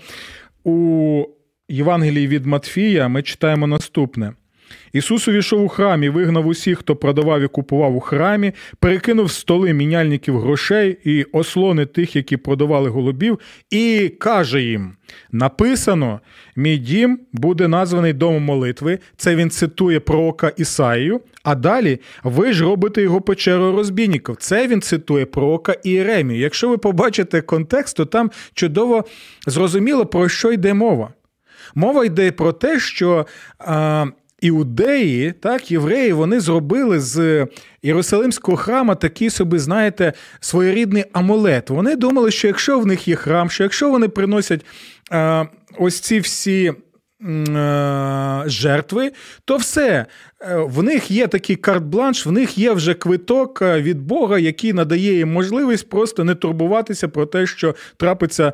у 0.64 1.26
Євангелії 1.70 2.28
від 2.28 2.46
Матфія 2.46 3.08
ми 3.08 3.24
читаємо 3.24 3.68
наступне. 3.68 4.34
Ісус 4.94 5.28
увійшов 5.28 5.64
у 5.64 5.68
храм 5.68 6.04
і 6.04 6.10
вигнав 6.10 6.48
усіх, 6.48 6.80
хто 6.80 6.96
продавав 6.96 7.42
і 7.42 7.48
купував 7.48 7.96
у 7.96 8.00
храмі, 8.00 8.52
перекинув 8.80 9.32
столи 9.32 9.74
міняльників 9.74 10.40
грошей 10.40 10.98
і 11.04 11.24
ослони 11.24 11.86
тих, 11.86 12.16
які 12.16 12.38
продавали 12.38 12.90
голубів, 12.90 13.40
і 13.70 14.10
каже 14.20 14.62
їм: 14.62 14.94
написано: 15.32 16.20
мій 16.56 16.78
дім 16.78 17.20
буде 17.34 17.68
названий 17.68 18.14
домом 18.14 18.44
молитви. 18.44 19.00
Це 19.18 19.36
він 19.36 19.50
цитує 19.50 20.00
пророка 20.00 20.52
Ісаїю. 20.58 21.22
А 21.44 21.56
далі 21.56 22.00
ви 22.24 22.54
ж 22.54 22.64
робите 22.64 23.02
його 23.02 23.22
печерою 23.22 23.72
розбійників. 23.72 24.36
Це 24.40 24.68
він 24.68 24.82
цитує 24.82 25.26
пророка 25.26 25.76
Іеремію. 25.84 26.40
Якщо 26.40 26.70
ви 26.70 26.78
побачите 26.78 27.42
контекст, 27.42 27.98
то 27.98 28.06
там 28.06 28.32
чудово 28.54 29.06
зрозуміло, 29.48 30.06
про 30.06 30.30
що 30.30 30.52
йде 30.52 30.74
мова. 30.74 31.14
Мова 31.76 32.06
йде 32.06 32.32
про 32.32 32.54
те, 32.54 32.80
що 32.80 33.26
а, 33.60 34.06
іудеї, 34.42 35.32
так, 35.32 35.72
євреї, 35.72 36.14
вони 36.14 36.40
зробили 36.40 37.00
з 37.00 37.48
Єрусалимського 37.84 38.58
храма 38.58 38.96
такий 38.96 39.30
собі, 39.30 39.60
знаєте, 39.60 40.14
своєрідний 40.40 41.06
амулет. 41.14 41.70
Вони 41.70 41.96
думали, 41.96 42.32
що 42.32 42.48
якщо 42.48 42.80
в 42.80 42.86
них 42.86 43.08
є 43.08 43.16
храм, 43.16 43.50
що 43.50 43.64
якщо 43.64 43.90
вони 43.90 44.08
приносять 44.08 44.66
е, 45.12 45.48
ось 45.80 46.00
ці 46.00 46.20
всі. 46.20 46.74
Е, 47.30 48.44
жертви, 48.46 49.12
то 49.46 49.58
все. 49.58 50.06
Е, 50.42 50.56
в 50.56 50.84
них 50.84 51.12
є 51.12 51.28
такий 51.28 51.56
карт-бланш, 51.56 52.26
в 52.26 52.32
них 52.32 52.58
є 52.58 52.72
вже 52.72 52.94
квиток 52.94 53.62
е, 53.62 53.82
від 53.82 54.02
Бога, 54.02 54.40
який 54.40 54.74
надає 54.74 55.18
їм 55.18 55.32
можливість 55.32 55.90
просто 55.90 56.24
не 56.24 56.36
турбуватися 56.36 57.08
про 57.08 57.26
те, 57.26 57.48
що 57.48 57.76
трапиться 57.98 58.54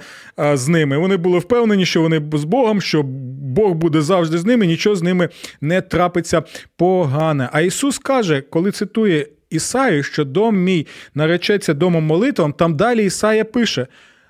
з 0.53 0.67
ними. 0.67 0.97
Вони 0.97 1.17
були 1.17 1.39
впевнені, 1.39 1.85
що 1.85 2.01
вони 2.01 2.21
з 2.33 2.43
Богом, 2.43 2.81
що 2.81 3.03
Бог 3.41 3.73
буде 3.73 4.01
завжди 4.01 4.37
з 4.37 4.45
ними, 4.45 4.65
нічого 4.65 4.95
з 4.95 5.01
ними 5.01 5.29
не 5.61 5.81
трапиться 5.81 6.43
погане. 6.77 7.49
А 7.51 7.61
Ісус 7.61 7.97
каже, 7.97 8.41
коли 8.41 8.71
цитує 8.71 9.27
Ісаю, 9.49 10.03
що 10.03 10.25
дом 10.25 10.57
мій 10.57 10.87
наречеться 11.15 11.73
домом 11.73 12.03
молитвам, 12.03 12.53
там 12.53 12.75
далі 12.75 13.05
Ісая 13.05 13.43
пише: 13.43 13.87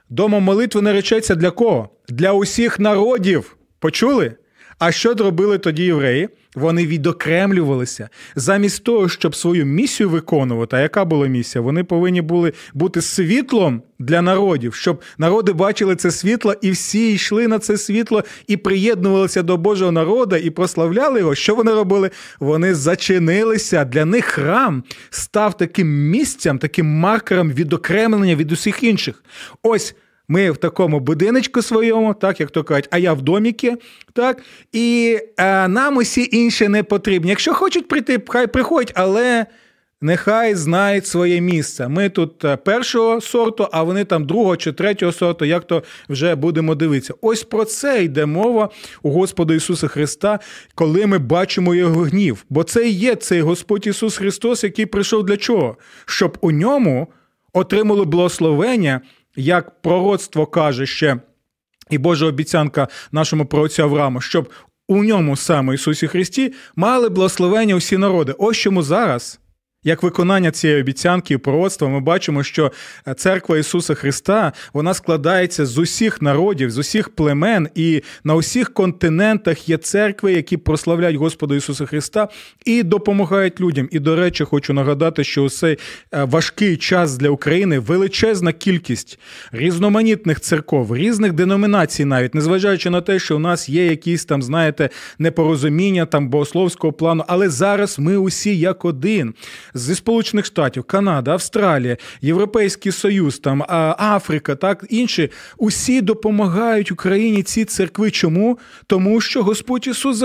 домом 0.10 0.44
молитви 0.44 0.82
наречеться 0.82 1.36
для 1.36 1.52
кого? 1.52 1.90
Для 2.10 2.34
усіх 2.34 2.80
народів. 2.80 3.57
Почули? 3.80 4.36
А 4.80 4.92
що 4.92 5.14
робили 5.14 5.58
тоді 5.58 5.84
євреї? 5.84 6.30
Вони 6.56 6.86
відокремлювалися 6.88 8.10
замість 8.36 8.84
того, 8.84 9.10
щоб 9.10 9.36
свою 9.36 9.66
місію 9.66 10.10
виконувати. 10.10 10.76
А 10.76 10.80
яка 10.80 11.06
була 11.06 11.28
місія? 11.28 11.62
Вони 11.62 11.84
повинні 11.84 12.22
були 12.22 12.54
бути 12.74 13.02
світлом 13.02 13.82
для 14.00 14.22
народів, 14.22 14.74
щоб 14.74 15.02
народи 15.18 15.54
бачили 15.54 15.96
це 15.96 16.12
світло, 16.12 16.56
і 16.62 16.72
всі 16.72 17.14
йшли 17.14 17.48
на 17.48 17.60
це 17.60 17.78
світло 17.78 18.24
і 18.48 18.58
приєднувалися 18.58 19.44
до 19.44 19.58
Божого 19.58 19.92
народу 19.92 20.36
і 20.36 20.50
прославляли 20.50 21.20
його. 21.20 21.36
Що 21.36 21.56
вони 21.56 21.72
робили? 21.72 22.10
Вони 22.40 22.76
зачинилися. 22.76 23.86
Для 23.86 24.06
них 24.06 24.26
храм 24.26 24.84
став 25.10 25.58
таким 25.58 25.88
місцем, 26.10 26.60
таким 26.60 26.86
маркером 26.86 27.52
відокремлення 27.52 28.36
від 28.36 28.52
усіх 28.52 28.84
інших. 28.84 29.24
Ось. 29.64 29.96
Ми 30.28 30.52
в 30.52 30.58
такому 30.58 31.00
будиночку 31.00 31.62
своєму, 31.62 32.14
так 32.14 32.40
як 32.40 32.52
то 32.52 32.64
кажуть, 32.64 32.88
а 32.92 32.98
я 32.98 33.14
в 33.14 33.22
доміки, 33.22 33.78
так, 34.14 34.44
і 34.72 35.20
е, 35.38 35.68
нам 35.68 35.98
усі 35.98 36.30
інші 36.32 36.68
не 36.68 36.84
потрібні. 36.84 37.30
Якщо 37.30 37.54
хочуть 37.54 37.88
прийти, 37.88 38.22
хай 38.28 38.48
приходять, 38.48 38.92
але 38.96 39.46
нехай 40.02 40.56
знають 40.56 41.08
своє 41.08 41.42
місце. 41.42 41.88
Ми 41.88 42.10
тут 42.10 42.46
е, 42.46 42.58
першого 42.58 43.22
сорту, 43.22 43.68
а 43.72 43.84
вони 43.84 44.06
там 44.06 44.26
другого 44.26 44.58
чи 44.58 44.72
третього 44.72 45.12
сорту, 45.12 45.46
як 45.46 45.68
то 45.68 45.84
вже 46.10 46.36
будемо 46.36 46.76
дивитися. 46.76 47.14
Ось 47.22 47.44
про 47.44 47.66
це 47.66 48.04
йде 48.04 48.26
мова 48.26 48.70
у 49.02 49.12
Господа 49.12 49.54
Ісуса 49.54 49.88
Христа, 49.88 50.40
коли 50.76 51.06
ми 51.06 51.18
бачимо 51.18 51.76
його 51.76 52.02
гнів. 52.02 52.46
Бо 52.50 52.64
це 52.64 52.88
і 52.88 52.92
є 52.92 53.16
цей 53.16 53.42
Господь 53.42 53.88
Ісус 53.88 54.18
Христос, 54.18 54.64
який 54.64 54.86
прийшов 54.86 55.26
для 55.26 55.38
чого? 55.38 55.78
Щоб 56.06 56.38
у 56.42 56.52
ньому 56.52 57.08
отримали 57.54 58.06
благословення 58.06 59.02
як 59.38 59.82
пророцтво 59.82 60.46
каже 60.46 60.86
ще, 60.86 61.18
і 61.90 61.98
Божа 61.98 62.26
обіцянка 62.26 62.88
нашому 63.12 63.46
пророцю 63.46 63.84
Аврааму, 63.84 64.22
щоб 64.22 64.50
у 64.88 65.04
ньому 65.04 65.36
саме 65.36 65.76
Ісусі 65.76 66.08
Христі 66.08 66.54
мали 66.76 67.10
благословення 67.10 67.76
усі 67.76 67.98
народи. 67.98 68.36
Ось 68.38 68.58
чому 68.58 68.84
зараз. 68.84 69.40
Як 69.88 70.04
виконання 70.04 70.52
цієї 70.52 70.82
обіцянки 70.82 71.34
і 71.34 71.38
пророцтва, 71.38 71.88
ми 71.88 72.00
бачимо, 72.00 72.44
що 72.44 72.72
е, 73.08 73.14
церква 73.14 73.58
Ісуса 73.58 73.94
Христа 73.94 74.54
вона 74.74 74.94
складається 74.94 75.66
з 75.66 75.78
усіх 75.78 76.22
народів, 76.22 76.72
з 76.72 76.78
усіх 76.78 77.10
племен, 77.10 77.68
і 77.76 78.04
на 78.24 78.36
усіх 78.36 78.74
континентах 78.74 79.70
є 79.70 79.78
церкви, 79.78 80.34
які 80.34 80.58
прославляють 80.58 81.18
Господа 81.18 81.56
Ісуса 81.56 81.86
Христа 81.86 82.28
і 82.66 82.84
допомагають 82.84 83.60
людям. 83.62 83.90
І, 83.92 84.00
до 84.00 84.16
речі, 84.16 84.44
хочу 84.44 84.74
нагадати, 84.74 85.24
що 85.24 85.44
у 85.44 85.50
цей 85.50 85.78
е, 86.14 86.24
важкий 86.24 86.78
час 86.78 87.18
для 87.18 87.30
України 87.30 87.80
величезна 87.80 88.54
кількість 88.54 89.20
різноманітних 89.52 90.40
церков, 90.40 90.96
різних 90.96 91.34
деномінацій, 91.34 92.06
навіть 92.06 92.36
незважаючи 92.36 92.90
на 92.90 93.02
те, 93.02 93.20
що 93.20 93.36
у 93.36 93.40
нас 93.40 93.70
є 93.70 93.86
якісь 93.86 94.26
там, 94.26 94.42
знаєте, 94.42 94.90
непорозуміння 95.20 96.06
там 96.06 96.30
богословського 96.30 96.94
плану, 96.94 97.24
але 97.28 97.50
зараз 97.50 98.00
ми 98.00 98.18
усі 98.18 98.60
як 98.60 98.86
один 98.86 99.34
зі 99.78 99.96
Сполучених 99.96 100.46
Штатів, 100.46 100.84
Канада, 100.84 101.32
Австралія, 101.32 101.98
Європейський 102.22 102.92
Союз, 102.92 103.40
там 103.40 103.64
Африка, 104.00 104.56
так 104.56 104.86
інші 104.90 105.32
усі 105.58 106.02
допомагають 106.02 106.92
Україні 106.92 107.44
ці 107.44 107.66
церкви. 107.66 108.12
Чому? 108.12 108.60
Тому 108.88 109.22
що 109.22 109.44
Господь 109.44 109.88
Ісус 109.88 110.24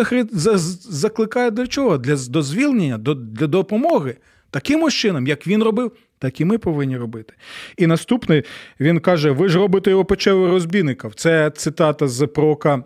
закликає 0.89 1.51
для 1.51 1.67
чого? 1.67 1.99
Для 1.99 2.17
дозвільнення, 2.17 2.99
для 3.17 3.47
допомоги. 3.47 4.17
Таким 4.51 4.91
чином, 4.91 5.27
як 5.27 5.47
він 5.47 5.63
робив, 5.63 5.93
так 6.23 6.41
і 6.41 6.45
ми 6.45 6.59
повинні 6.59 6.97
робити. 6.97 7.35
І 7.77 7.87
наступний 7.87 8.43
він 8.81 9.01
каже: 9.01 9.31
ви 9.31 9.49
ж 9.49 9.59
робите 9.59 9.91
його 9.91 10.05
печерою 10.05 10.51
розбійників. 10.51 11.15
Це 11.15 11.51
цитата 11.51 12.09
з 12.09 12.27
пророка 12.27 12.83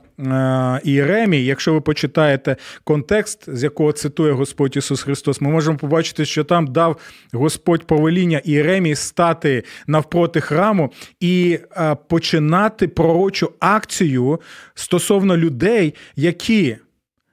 Іеремії. 0.85 1.45
Якщо 1.45 1.73
ви 1.73 1.81
почитаєте 1.81 2.57
контекст, 2.85 3.57
з 3.57 3.63
якого 3.63 3.93
цитує 3.93 4.33
Господь 4.33 4.77
Ісус 4.77 5.03
Христос, 5.03 5.41
ми 5.41 5.51
можемо 5.51 5.79
побачити, 5.79 6.25
що 6.25 6.45
там 6.45 6.67
дав 6.67 6.97
Господь 7.33 7.87
повеління 7.87 8.41
Іеремії 8.45 8.95
стати 8.95 9.65
навпроти 9.87 10.41
храму 10.41 10.93
і 11.21 11.59
е, 11.77 11.97
починати 12.09 12.89
пророчу 12.89 13.53
акцію 13.61 14.41
стосовно 14.75 15.37
людей, 15.37 15.95
які 16.17 16.77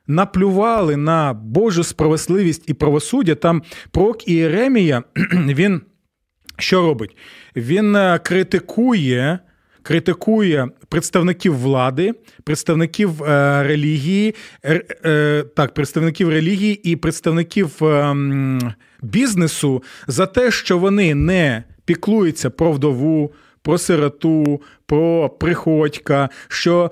наплювали 0.07 0.97
на 0.97 1.33
Божу 1.33 1.83
справедливість 1.83 2.69
і 2.69 2.73
правосуддя, 2.73 3.35
там 3.35 3.63
пророк 3.91 4.27
Іеремія, 4.27 5.03
він 5.33 5.81
що 6.63 6.81
робить? 6.81 7.17
Він 7.55 7.95
е, 7.95 8.19
критикує. 8.23 9.39
Критикує 9.85 10.67
представників 10.89 11.57
влади, 11.57 12.13
представників 12.43 13.23
е, 13.23 13.63
релігії, 13.63 14.35
е, 14.63 14.83
е, 15.05 15.43
так, 15.55 15.73
представників 15.73 16.29
релігії 16.29 16.91
і 16.91 16.95
представників 16.95 17.83
е, 17.83 18.15
бізнесу 19.01 19.83
за 20.07 20.25
те, 20.25 20.51
що 20.51 20.77
вони 20.77 21.15
не 21.15 21.63
піклуються 21.85 22.49
про 22.49 22.71
вдову, 22.71 23.33
про 23.61 23.77
сироту, 23.77 24.61
про 24.85 25.29
приходька, 25.29 26.29
що 26.47 26.91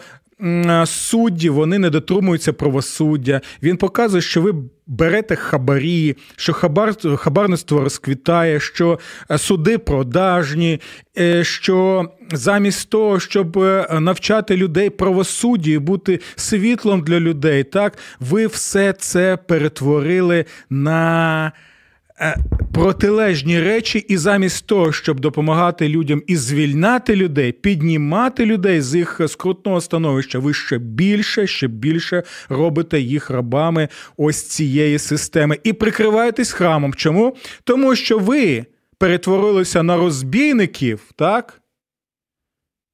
судді 0.85 1.49
вони 1.49 1.79
не 1.79 1.89
дотримуються 1.89 2.53
правосуддя. 2.53 3.41
Він 3.63 3.77
показує, 3.77 4.21
що 4.21 4.41
ви 4.41 4.53
берете 4.87 5.35
хабарі, 5.35 6.15
що 6.35 6.53
хабар, 6.53 7.17
хабарництво 7.17 7.81
розквітає, 7.81 8.59
що 8.59 8.99
е, 9.31 9.37
суди 9.37 9.77
продажні, 9.77 10.79
е, 11.17 11.43
що 11.43 12.09
замість 12.31 12.89
того, 12.89 13.19
щоб 13.19 13.57
е, 13.57 13.99
навчати 13.99 14.57
людей 14.57 14.89
правосудді, 14.89 15.79
бути 15.79 16.19
світлом 16.35 17.01
для 17.01 17.19
людей, 17.19 17.63
так 17.63 17.97
ви 18.19 18.47
все 18.47 18.93
це 18.93 19.37
перетворили 19.47 20.45
на. 20.69 21.51
Е, 22.21 22.37
протилежні 22.73 23.59
речі, 23.59 23.99
і 23.99 24.17
замість 24.17 24.65
того, 24.65 24.91
щоб 24.91 25.19
допомагати 25.19 25.89
людям 25.89 26.23
і 26.27 26.35
звільняти 26.35 27.15
людей, 27.15 27.51
піднімати 27.51 28.45
людей 28.45 28.81
з 28.81 28.95
їх 28.95 29.21
скрутного 29.27 29.81
становища, 29.81 30.39
ви 30.39 30.53
ще 30.53 30.77
більше, 30.77 31.47
ще 31.47 31.67
більше 31.67 32.23
робите 32.49 32.99
їх 32.99 33.29
рабами 33.29 33.87
ось 34.17 34.43
цієї 34.43 34.99
системи 34.99 35.57
і 35.63 35.73
прикриваєтесь 35.73 36.51
храмом. 36.51 36.93
Чому? 36.93 37.35
Тому 37.63 37.95
що 37.95 38.19
ви 38.19 38.65
перетворилися 38.97 39.83
на 39.83 39.97
розбійників, 39.97 41.01
так? 41.15 41.60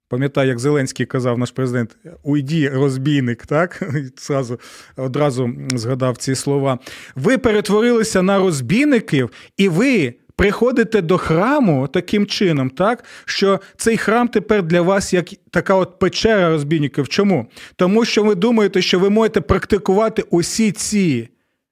Пам'ятаю, 0.09 0.49
як 0.49 0.59
Зеленський 0.59 1.05
казав 1.05 1.37
наш 1.37 1.51
президент, 1.51 1.97
уйді, 2.23 2.69
розбійник, 2.69 3.45
так? 3.45 3.83
Зразу, 4.17 4.59
одразу 4.95 5.53
згадав 5.75 6.17
ці 6.17 6.35
слова. 6.35 6.79
Ви 7.15 7.37
перетворилися 7.37 8.21
на 8.21 8.37
розбійників, 8.37 9.29
і 9.57 9.69
ви 9.69 10.13
приходите 10.35 11.01
до 11.01 11.17
храму 11.17 11.87
таким 11.87 12.25
чином, 12.25 12.69
так? 12.69 13.03
що 13.25 13.59
цей 13.77 13.97
храм 13.97 14.27
тепер 14.27 14.63
для 14.63 14.81
вас 14.81 15.13
як 15.13 15.29
така 15.51 15.75
от 15.75 15.99
печера 15.99 16.49
розбійників. 16.49 17.07
Чому? 17.07 17.47
Тому 17.75 18.05
що 18.05 18.23
ви 18.23 18.35
думаєте, 18.35 18.81
що 18.81 18.99
ви 18.99 19.09
можете 19.09 19.41
практикувати 19.41 20.23
усі 20.29 20.71
ці 20.71 21.29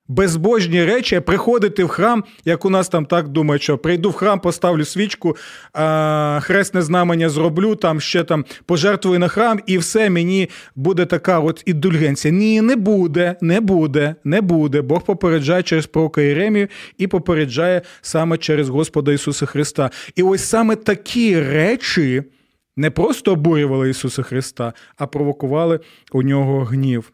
безбожні 0.07 0.85
речі, 0.85 1.19
приходити 1.19 1.83
в 1.83 1.87
храм, 1.87 2.23
як 2.45 2.65
у 2.65 2.69
нас 2.69 2.89
там 2.89 3.05
так 3.05 3.27
думають, 3.27 3.61
що 3.61 3.77
прийду 3.77 4.09
в 4.09 4.13
храм, 4.13 4.39
поставлю 4.39 4.85
свічку, 4.85 5.35
хресне 6.39 6.81
знамення 6.81 7.29
зроблю, 7.29 7.75
там 7.75 8.01
ще 8.01 8.23
там 8.23 8.45
пожертвую 8.65 9.19
на 9.19 9.27
храм, 9.27 9.59
і 9.65 9.77
все 9.77 10.09
мені 10.09 10.49
буде 10.75 11.05
така 11.05 11.39
от 11.39 11.63
індульгенція. 11.65 12.33
Ні, 12.33 12.61
не 12.61 12.75
буде, 12.75 13.35
не 13.41 13.61
буде, 13.61 14.15
не 14.23 14.41
буде. 14.41 14.81
Бог 14.81 15.03
попереджає 15.03 15.63
через 15.63 15.85
пророка 15.85 16.21
Єремію 16.21 16.67
і 16.97 17.07
попереджає 17.07 17.81
саме 18.01 18.37
через 18.37 18.69
Господа 18.69 19.11
Ісуса 19.13 19.45
Христа. 19.45 19.91
І 20.15 20.23
ось 20.23 20.43
саме 20.43 20.75
такі 20.75 21.39
речі. 21.39 22.23
Не 22.77 22.89
просто 22.89 23.31
обурювали 23.31 23.89
Ісуса 23.89 24.23
Христа, 24.23 24.73
а 24.97 25.07
провокували 25.07 25.79
у 26.11 26.21
нього 26.21 26.63
гнів. 26.63 27.11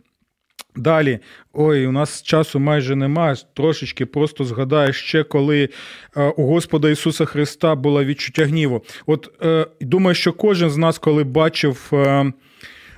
Далі, 0.76 1.20
ой, 1.54 1.88
у 1.88 1.92
нас 1.92 2.22
часу 2.22 2.60
майже 2.60 2.96
немає. 2.96 3.36
Трошечки 3.54 4.06
просто 4.06 4.46
згадаю 4.46 4.94
ще, 4.94 5.24
коли 5.24 5.70
е, 6.18 6.24
у 6.24 6.46
Господа 6.46 6.90
Ісуса 6.90 7.26
Христа 7.26 7.76
було 7.76 8.06
відчуття 8.06 8.46
гніву. 8.46 8.84
От 9.06 9.30
е, 9.42 9.68
думаю, 9.82 10.16
що 10.16 10.34
кожен 10.34 10.70
з 10.70 10.78
нас, 10.78 10.98
коли 10.98 11.24
бачив. 11.24 11.90
Е, 11.94 12.34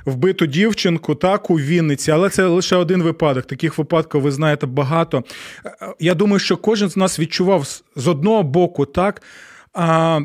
вбиту 0.06 0.46
дівчинку 0.46 1.16
так 1.16 1.50
у 1.50 1.60
Вінниці, 1.60 2.12
але 2.12 2.30
це 2.30 2.46
лише 2.46 2.76
один 2.76 3.04
випадок. 3.04 3.46
Таких 3.46 3.78
випадків 3.78 4.22
ви 4.22 4.32
знаєте 4.32 4.68
багато. 4.68 5.24
Я 6.00 6.14
думаю, 6.14 6.40
що 6.40 6.58
кожен 6.58 6.90
з 6.90 6.98
нас 6.98 7.20
відчував 7.20 7.82
з 7.96 8.08
одного 8.08 8.44
боку 8.44 8.86
так 8.86 9.22
а, 9.74 10.20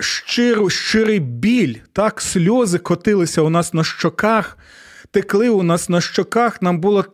щиру, 0.00 0.70
щирий 0.70 1.20
біль, 1.20 1.74
так, 1.92 2.20
сльози 2.20 2.78
котилися 2.78 3.42
у 3.42 3.50
нас 3.50 3.74
на 3.74 3.84
щоках 3.84 4.58
текли 5.12 5.48
у 5.48 5.62
нас 5.62 5.88
на 5.88 6.00
щоках, 6.00 6.62
нам 6.62 6.80
було 6.80 7.04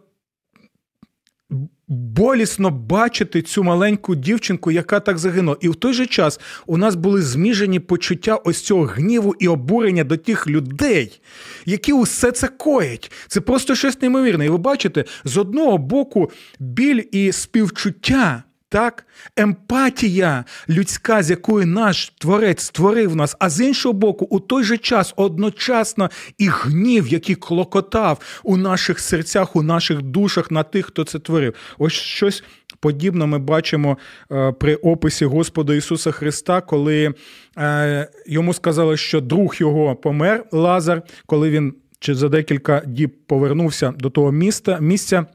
болісно 1.89 2.71
бачити 2.71 3.43
цю 3.43 3.65
маленьку 3.65 4.15
дівчинку, 4.15 4.71
яка 4.71 5.01
так 5.01 5.19
загинула. 5.19 5.57
І 5.61 5.69
в 5.69 5.75
той 5.75 5.93
же 5.93 6.07
час 6.07 6.41
у 6.67 6.77
нас 6.77 6.95
були 6.95 7.23
зміжені 7.23 7.81
почуття 7.81 8.37
ось 8.37 8.63
цього 8.63 8.85
гніву 8.85 9.35
і 9.39 9.49
обурення 9.49 10.05
до 10.05 10.17
тих 10.17 10.47
людей, 10.47 11.21
які 11.67 11.93
усе 11.93 12.33
це 12.33 12.49
коять. 12.49 13.13
Це 13.29 13.41
просто 13.41 13.75
щось 13.75 14.03
неймовірне. 14.03 14.47
І 14.47 14.49
ви 14.49 14.59
бачите, 14.59 15.05
з 15.25 15.37
одного 15.37 15.79
боку 15.79 16.31
біль 16.59 17.03
і 17.13 17.33
співчуття. 17.33 18.43
Так, 18.71 19.07
емпатія 19.37 20.45
людська, 20.69 21.23
з 21.23 21.31
якою 21.31 21.67
наш 21.67 22.13
творець 22.19 22.63
створив 22.63 23.17
нас, 23.17 23.37
а 23.39 23.51
з 23.51 23.61
іншого 23.61 23.93
боку, 23.93 24.25
у 24.31 24.41
той 24.41 24.65
же 24.65 24.79
час 24.79 25.15
одночасно 25.17 26.11
і 26.39 26.49
гнів, 26.49 27.09
який 27.09 27.35
клокотав 27.35 28.41
у 28.43 28.57
наших 28.57 29.01
серцях, 29.01 29.57
у 29.57 29.63
наших 29.63 30.03
душах 30.03 30.51
на 30.51 30.63
тих, 30.63 30.87
хто 30.87 31.05
це 31.05 31.19
творив. 31.19 31.55
Ось 31.79 31.93
щось 31.93 32.45
подібне 32.81 33.27
ми 33.27 33.39
бачимо 33.39 33.99
е, 34.33 34.53
при 34.53 34.75
описі 34.75 35.25
Господа 35.25 35.75
Ісуса 35.75 36.11
Христа, 36.11 36.61
коли 36.61 37.15
е, 37.59 38.09
йому 38.27 38.55
сказали, 38.55 38.97
що 38.97 39.21
друг 39.21 39.55
його 39.59 39.97
помер, 39.97 40.45
Лазар, 40.53 41.03
коли 41.27 41.51
він 41.51 41.75
чи 41.99 42.15
за 42.15 42.29
декілька 42.29 42.83
діб 42.87 43.27
повернувся 43.27 43.93
до 43.99 44.11
того 44.11 44.33
міста 44.33 44.79
місця. 44.81 45.27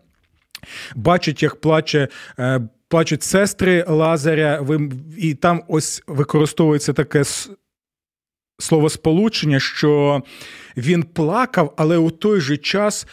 Бачить, 0.96 1.44
як 1.44 1.62
плаче 1.62 2.08
е, 2.40 2.62
плачуть 2.94 3.24
сестри 3.24 3.86
Лазаря, 3.88 4.66
і 5.18 5.34
там 5.34 5.64
ось 5.68 6.04
використовується 6.08 6.94
таке 6.94 7.24
словосполучення, 8.60 9.60
що 9.60 10.22
він 10.78 11.04
плакав, 11.04 11.74
але 11.78 11.98
у 11.98 12.12
той 12.12 12.42
же 12.42 12.58
час. 12.58 13.08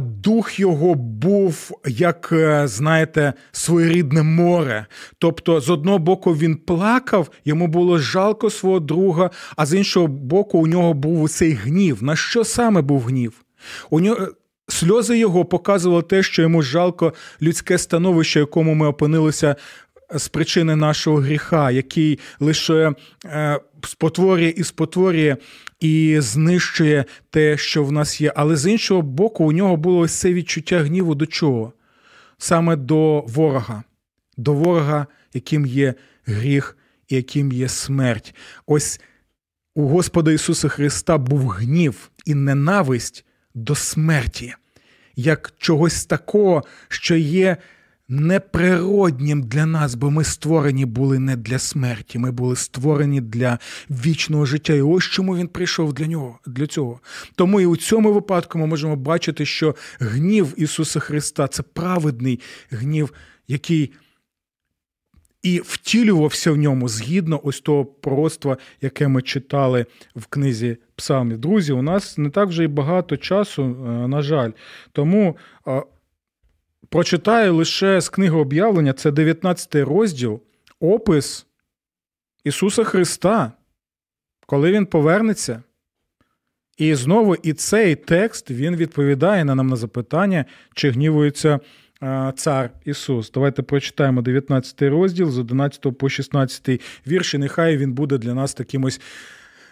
Дух 0.00 0.60
його 0.60 0.94
був, 0.94 1.70
як 1.86 2.28
е, 2.32 2.66
знаєте, 2.68 3.32
своєрідне 3.52 4.22
море. 4.22 4.86
Тобто, 5.18 5.60
з 5.60 5.70
одного 5.70 5.98
боку, 5.98 6.34
він 6.34 6.56
плакав, 6.56 7.30
йому 7.44 7.66
було 7.66 7.98
жалко 7.98 8.50
свого 8.50 8.80
друга, 8.80 9.30
а 9.56 9.66
з 9.66 9.74
іншого 9.74 10.06
боку, 10.06 10.58
у 10.58 10.66
нього 10.66 10.94
був 10.94 11.30
цей 11.30 11.52
гнів. 11.52 12.02
На 12.02 12.16
що 12.16 12.44
саме 12.44 12.82
був 12.82 13.02
гнів? 13.02 13.44
У 13.90 14.00
нього 14.00 14.28
Сльози 14.68 15.18
його 15.18 15.44
показували 15.44 16.02
те, 16.02 16.22
що 16.22 16.42
йому 16.42 16.62
жалко 16.62 17.14
людське 17.42 17.78
становище, 17.78 18.40
якому 18.40 18.74
ми 18.74 18.86
опинилися 18.86 19.56
з 20.14 20.28
причини 20.28 20.76
нашого 20.76 21.16
гріха, 21.16 21.70
який 21.70 22.18
лише 22.40 22.92
е, 23.24 23.60
спотворює 23.82 24.48
і 24.56 24.64
спотворює 24.64 25.36
і 25.80 26.16
знищує 26.20 27.04
те, 27.30 27.56
що 27.56 27.84
в 27.84 27.92
нас 27.92 28.20
є. 28.20 28.32
Але 28.36 28.56
з 28.56 28.70
іншого 28.70 29.02
боку, 29.02 29.44
у 29.44 29.52
нього 29.52 29.76
було 29.76 29.98
ось 29.98 30.12
це 30.12 30.32
відчуття 30.32 30.78
гніву 30.78 31.14
до 31.14 31.26
чого? 31.26 31.72
Саме 32.38 32.76
до 32.76 33.20
ворога, 33.20 33.82
до 34.36 34.52
ворога, 34.52 35.06
яким 35.34 35.66
є 35.66 35.94
гріх 36.26 36.76
і 37.08 37.16
яким 37.16 37.52
є 37.52 37.68
смерть. 37.68 38.34
Ось 38.66 39.00
у 39.74 39.88
Господа 39.88 40.32
Ісуса 40.32 40.68
Христа 40.68 41.18
був 41.18 41.48
гнів 41.48 42.10
і 42.24 42.34
ненависть 42.34 43.24
до 43.54 43.74
смерті, 43.74 44.54
як 45.16 45.52
чогось 45.58 46.06
такого, 46.06 46.64
що 46.88 47.16
є 47.16 47.56
неприроднім 48.08 49.42
для 49.42 49.66
нас, 49.66 49.94
бо 49.94 50.10
ми 50.10 50.24
створені 50.24 50.84
були 50.84 51.18
не 51.18 51.36
для 51.36 51.58
смерті, 51.58 52.18
ми 52.18 52.30
були 52.30 52.56
створені 52.56 53.20
для 53.20 53.58
вічного 53.90 54.46
життя. 54.46 54.72
І 54.72 54.82
ось 54.82 55.04
чому 55.04 55.36
він 55.36 55.48
прийшов 55.48 55.92
для 55.92 56.06
нього, 56.06 56.38
для 56.46 56.66
цього. 56.66 57.00
Тому 57.34 57.60
і 57.60 57.66
у 57.66 57.76
цьому 57.76 58.12
випадку 58.12 58.58
ми 58.58 58.66
можемо 58.66 58.96
бачити, 58.96 59.46
що 59.46 59.74
гнів 60.00 60.54
Ісуса 60.56 61.00
Христа 61.00 61.48
це 61.48 61.62
праведний 61.62 62.40
гнів, 62.70 63.12
який 63.48 63.92
і 65.44 65.60
втілювався 65.60 66.52
в 66.52 66.56
ньому 66.56 66.88
згідно 66.88 67.40
ось 67.44 67.60
того 67.60 67.84
пророцтва, 67.84 68.56
яке 68.80 69.08
ми 69.08 69.22
читали 69.22 69.86
в 70.16 70.26
книзі 70.26 70.76
Псалмів. 70.96 71.38
Друзі, 71.38 71.72
у 71.72 71.82
нас 71.82 72.18
не 72.18 72.30
так 72.30 72.48
вже 72.48 72.64
й 72.64 72.66
багато 72.66 73.16
часу, 73.16 73.62
е, 73.62 74.08
на 74.08 74.22
жаль. 74.22 74.50
Тому 74.92 75.36
е, 75.68 75.82
прочитаю 76.88 77.54
лише 77.54 78.00
з 78.00 78.08
книги 78.08 78.36
об'явлення, 78.36 78.92
це 78.92 79.10
19 79.10 79.74
розділ, 79.74 80.40
опис 80.80 81.46
Ісуса 82.44 82.84
Христа, 82.84 83.52
коли 84.46 84.72
Він 84.72 84.86
повернеться. 84.86 85.62
І 86.78 86.94
знову 86.94 87.34
і 87.34 87.52
цей 87.52 87.94
текст 87.96 88.50
він 88.50 88.76
відповідає 88.76 89.44
на 89.44 89.54
нам 89.54 89.66
на 89.66 89.76
запитання, 89.76 90.44
чи 90.74 90.90
гнівується 90.90 91.60
цар 92.36 92.70
Ісус. 92.84 93.30
Давайте 93.30 93.62
прочитаємо 93.62 94.22
19 94.22 94.82
розділ 94.82 95.30
з 95.30 95.38
11 95.38 95.98
по 95.98 96.08
16 96.08 96.80
вірш, 97.06 97.34
і 97.34 97.38
нехай 97.38 97.76
він 97.76 97.92
буде 97.92 98.18
для 98.18 98.34
нас 98.34 98.54
таким 98.54 98.84
ось 98.84 99.00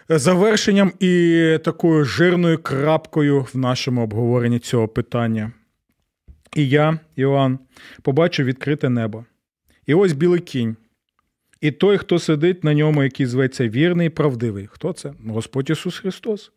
завершенням 0.09 0.91
і 0.99 1.57
такою 1.63 2.05
жирною 2.05 2.57
крапкою 2.57 3.47
в 3.53 3.57
нашому 3.57 4.03
обговоренні 4.03 4.59
цього 4.59 4.87
питання. 4.87 5.51
І 6.55 6.69
я, 6.69 6.99
Іоанн, 7.15 7.59
побачив 8.01 8.45
відкрите 8.45 8.89
небо. 8.89 9.25
І 9.85 9.93
ось 9.93 10.13
білий 10.13 10.39
кінь. 10.39 10.75
І 11.61 11.71
той, 11.71 11.97
хто 11.97 12.19
сидить 12.19 12.63
на 12.63 12.73
ньому, 12.73 13.03
який 13.03 13.25
зветься 13.25 13.69
вірний 13.69 14.07
і 14.07 14.09
правдивий. 14.09 14.67
Хто 14.71 14.93
це? 14.93 15.13
Господь 15.27 15.69
Ісус 15.69 15.99
Христос. 15.99 16.51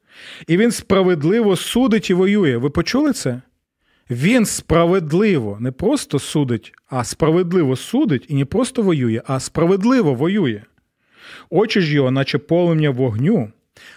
І 0.46 0.56
Він 0.56 0.72
справедливо 0.72 1.56
судить 1.56 2.10
і 2.10 2.14
воює. 2.14 2.56
Ви 2.56 2.70
почули 2.70 3.12
це? 3.12 3.42
Він 4.10 4.46
справедливо 4.46 5.56
не 5.60 5.72
просто 5.72 6.18
судить, 6.18 6.72
а 6.88 7.04
справедливо 7.04 7.76
судить 7.76 8.26
і 8.28 8.34
не 8.34 8.44
просто 8.44 8.82
воює, 8.82 9.22
а 9.26 9.40
справедливо 9.40 10.14
воює. 10.14 10.62
Очі 11.50 11.80
ж 11.80 11.94
його, 11.94 12.10
наче 12.10 12.38
полум'я 12.38 12.90
вогню, 12.90 13.52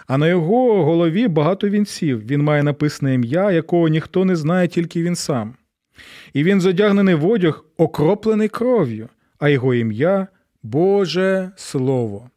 а 0.08 0.18
на 0.18 0.28
його 0.28 0.84
голові 0.86 1.28
багато 1.28 1.70
вінців. 1.70 2.26
Він 2.26 2.42
має 2.42 2.64
написане 2.64 3.14
ім'я, 3.14 3.52
якого 3.52 3.88
ніхто 3.88 4.26
не 4.26 4.36
знає, 4.36 4.68
тільки 4.68 5.04
він 5.04 5.16
сам. 5.16 5.56
і 6.34 6.44
він 6.44 6.62
задягнений 6.62 7.16
в 7.16 7.26
одяг, 7.26 7.66
окроплений 7.78 8.48
кров'ю, 8.48 9.10
а 9.40 9.50
його 9.50 9.74
ім'я 9.74 10.28
Боже 10.64 11.52
Слово. 11.56 12.30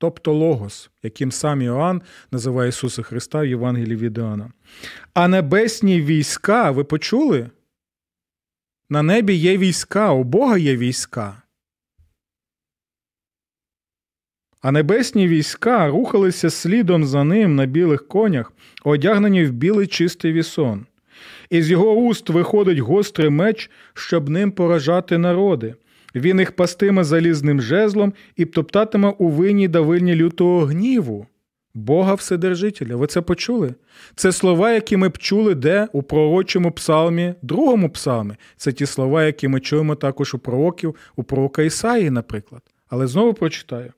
Тобто 0.00 0.32
Логос, 0.32 0.90
яким 1.02 1.32
сам 1.32 1.62
Іоанн 1.62 2.02
називає 2.30 2.68
Ісуса 2.68 3.02
Христа 3.02 3.40
в 3.40 3.46
Євангелії 3.46 3.96
від 3.96 4.18
Іоанна. 4.18 4.52
А 5.14 5.28
небесні 5.28 6.00
війська, 6.00 6.70
ви 6.70 6.84
почули? 6.84 7.50
На 8.90 9.02
небі 9.02 9.34
є 9.34 9.58
війська, 9.58 10.12
у 10.12 10.24
Бога 10.24 10.58
є 10.58 10.76
війська. 10.76 11.42
А 14.60 14.72
небесні 14.72 15.28
війська 15.28 15.88
рухалися 15.88 16.50
слідом 16.50 17.04
за 17.04 17.24
ним 17.24 17.56
на 17.56 17.66
білих 17.66 18.08
конях, 18.08 18.52
одягнені 18.84 19.44
в 19.44 19.52
білий 19.52 19.86
чистий 19.86 20.32
вісон. 20.32 20.86
Із 21.50 21.70
його 21.70 21.92
уст 21.92 22.30
виходить 22.30 22.78
гострий 22.78 23.30
меч, 23.30 23.70
щоб 23.94 24.28
ним 24.28 24.52
поражати 24.52 25.18
народи. 25.18 25.74
Він 26.14 26.38
їх 26.38 26.52
пастиме 26.52 27.04
залізним 27.04 27.60
жезлом 27.60 28.12
і 28.36 28.44
топтатиме 28.44 29.14
у 29.18 29.28
винні 29.28 29.68
давильні 29.68 30.14
лютого 30.14 30.60
гніву. 30.60 31.26
Бога 31.74 32.14
Вседержителя. 32.14 32.96
Ви 32.96 33.06
це 33.06 33.20
почули? 33.20 33.74
Це 34.14 34.32
слова, 34.32 34.72
які 34.72 34.96
ми 34.96 35.08
б 35.08 35.18
чули 35.18 35.54
де 35.54 35.88
у 35.92 36.02
пророчому 36.02 36.72
псалмі, 36.72 37.34
другому 37.42 37.90
псалмі. 37.90 38.34
Це 38.56 38.72
ті 38.72 38.86
слова, 38.86 39.24
які 39.24 39.48
ми 39.48 39.60
чуємо 39.60 39.94
також 39.94 40.34
у 40.34 40.38
пророків, 40.38 40.94
у 41.16 41.22
пророка 41.22 41.62
Ісаї, 41.62 42.10
наприклад. 42.10 42.62
Але 42.88 43.06
знову 43.06 43.34
прочитаю. 43.34 43.92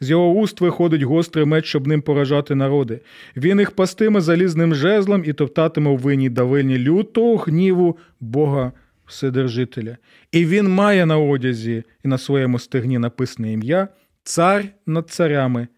З 0.00 0.10
його 0.10 0.30
уст 0.30 0.60
виходить 0.60 1.02
гострий 1.02 1.44
меч, 1.44 1.64
щоб 1.64 1.86
ним 1.86 2.02
поражати 2.02 2.54
народи. 2.54 3.00
Він 3.36 3.58
їх 3.58 3.70
пастиме 3.70 4.20
залізним 4.20 4.74
жезлом 4.74 5.22
і 5.26 5.32
топтатиме 5.32 5.90
у 5.90 5.96
винні 5.96 6.28
давильні 6.28 6.78
лютого 6.78 7.36
гніву 7.36 7.96
Бога 8.20 8.72
Вседержителя. 9.12 9.96
І 10.30 10.46
він 10.46 10.68
має 10.68 11.06
на 11.06 11.18
одязі 11.18 11.84
і 12.04 12.08
на 12.08 12.18
своєму 12.18 12.58
стегні 12.58 12.98
написане 12.98 13.52
ім'я 13.52 13.88
Цар 14.22 14.64
над 14.86 15.10
царями 15.10 15.68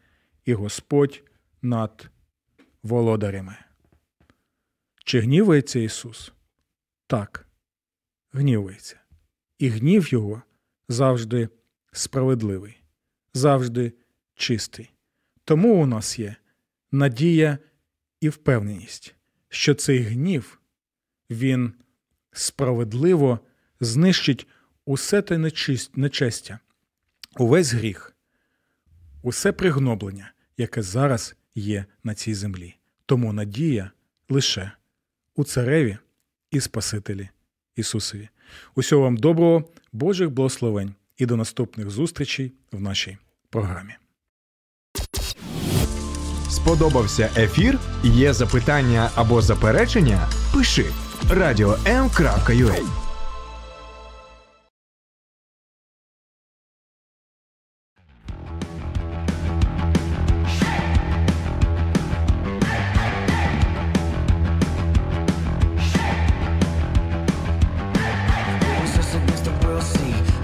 і 0.45 0.55
Господь 0.55 1.23
над 1.63 2.11
володарями. 2.83 3.57
Чи 5.05 5.21
гнівається 5.21 5.79
Ісус? 5.79 6.33
Так, 7.07 7.47
гнівається. 8.33 9.01
І 9.59 9.69
гнів 9.69 10.13
Його 10.13 10.43
завжди 10.89 11.49
справедливий, 11.93 12.83
завжди 13.35 13.93
чистий. 14.35 14.91
Тому 15.45 15.83
у 15.83 15.87
нас 15.87 16.19
є 16.19 16.37
надія 16.93 17.59
і 18.21 18.29
впевненість, 18.29 19.15
що 19.49 19.75
цей 19.75 19.99
гнів 19.99 20.61
він 21.31 21.73
справедливо 22.35 23.41
знищить 23.81 24.47
усе 24.85 25.23
те 25.23 25.39
нечестя, 25.95 26.59
увесь 27.39 27.73
гріх, 27.73 28.17
усе 29.23 29.53
пригноблення, 29.53 30.33
яке 30.57 30.83
зараз 30.83 31.37
є 31.55 31.85
на 32.05 32.15
цій 32.15 32.35
землі. 32.35 32.77
Тому 33.07 33.33
надія 33.33 33.91
лише 34.29 34.73
у 35.35 35.45
цареві 35.45 35.99
і 36.51 36.61
Спасителі 36.61 37.29
Ісусові. 37.77 38.29
Усього 38.75 39.03
вам 39.03 39.17
доброго, 39.17 39.65
Божих 39.93 40.31
благословень 40.31 40.95
і 41.17 41.27
до 41.27 41.37
наступних 41.37 41.91
зустрічей 41.91 42.53
в 42.73 42.81
нашій 42.81 43.19
програмі. 43.51 43.95
Сподобався 46.51 47.31
ефір? 47.37 47.79
Є 48.05 48.33
запитання 48.33 49.11
або 49.15 49.43
заперечення? 49.43 50.29
Пиши 50.55 50.85
радіом.ua 51.31 53.04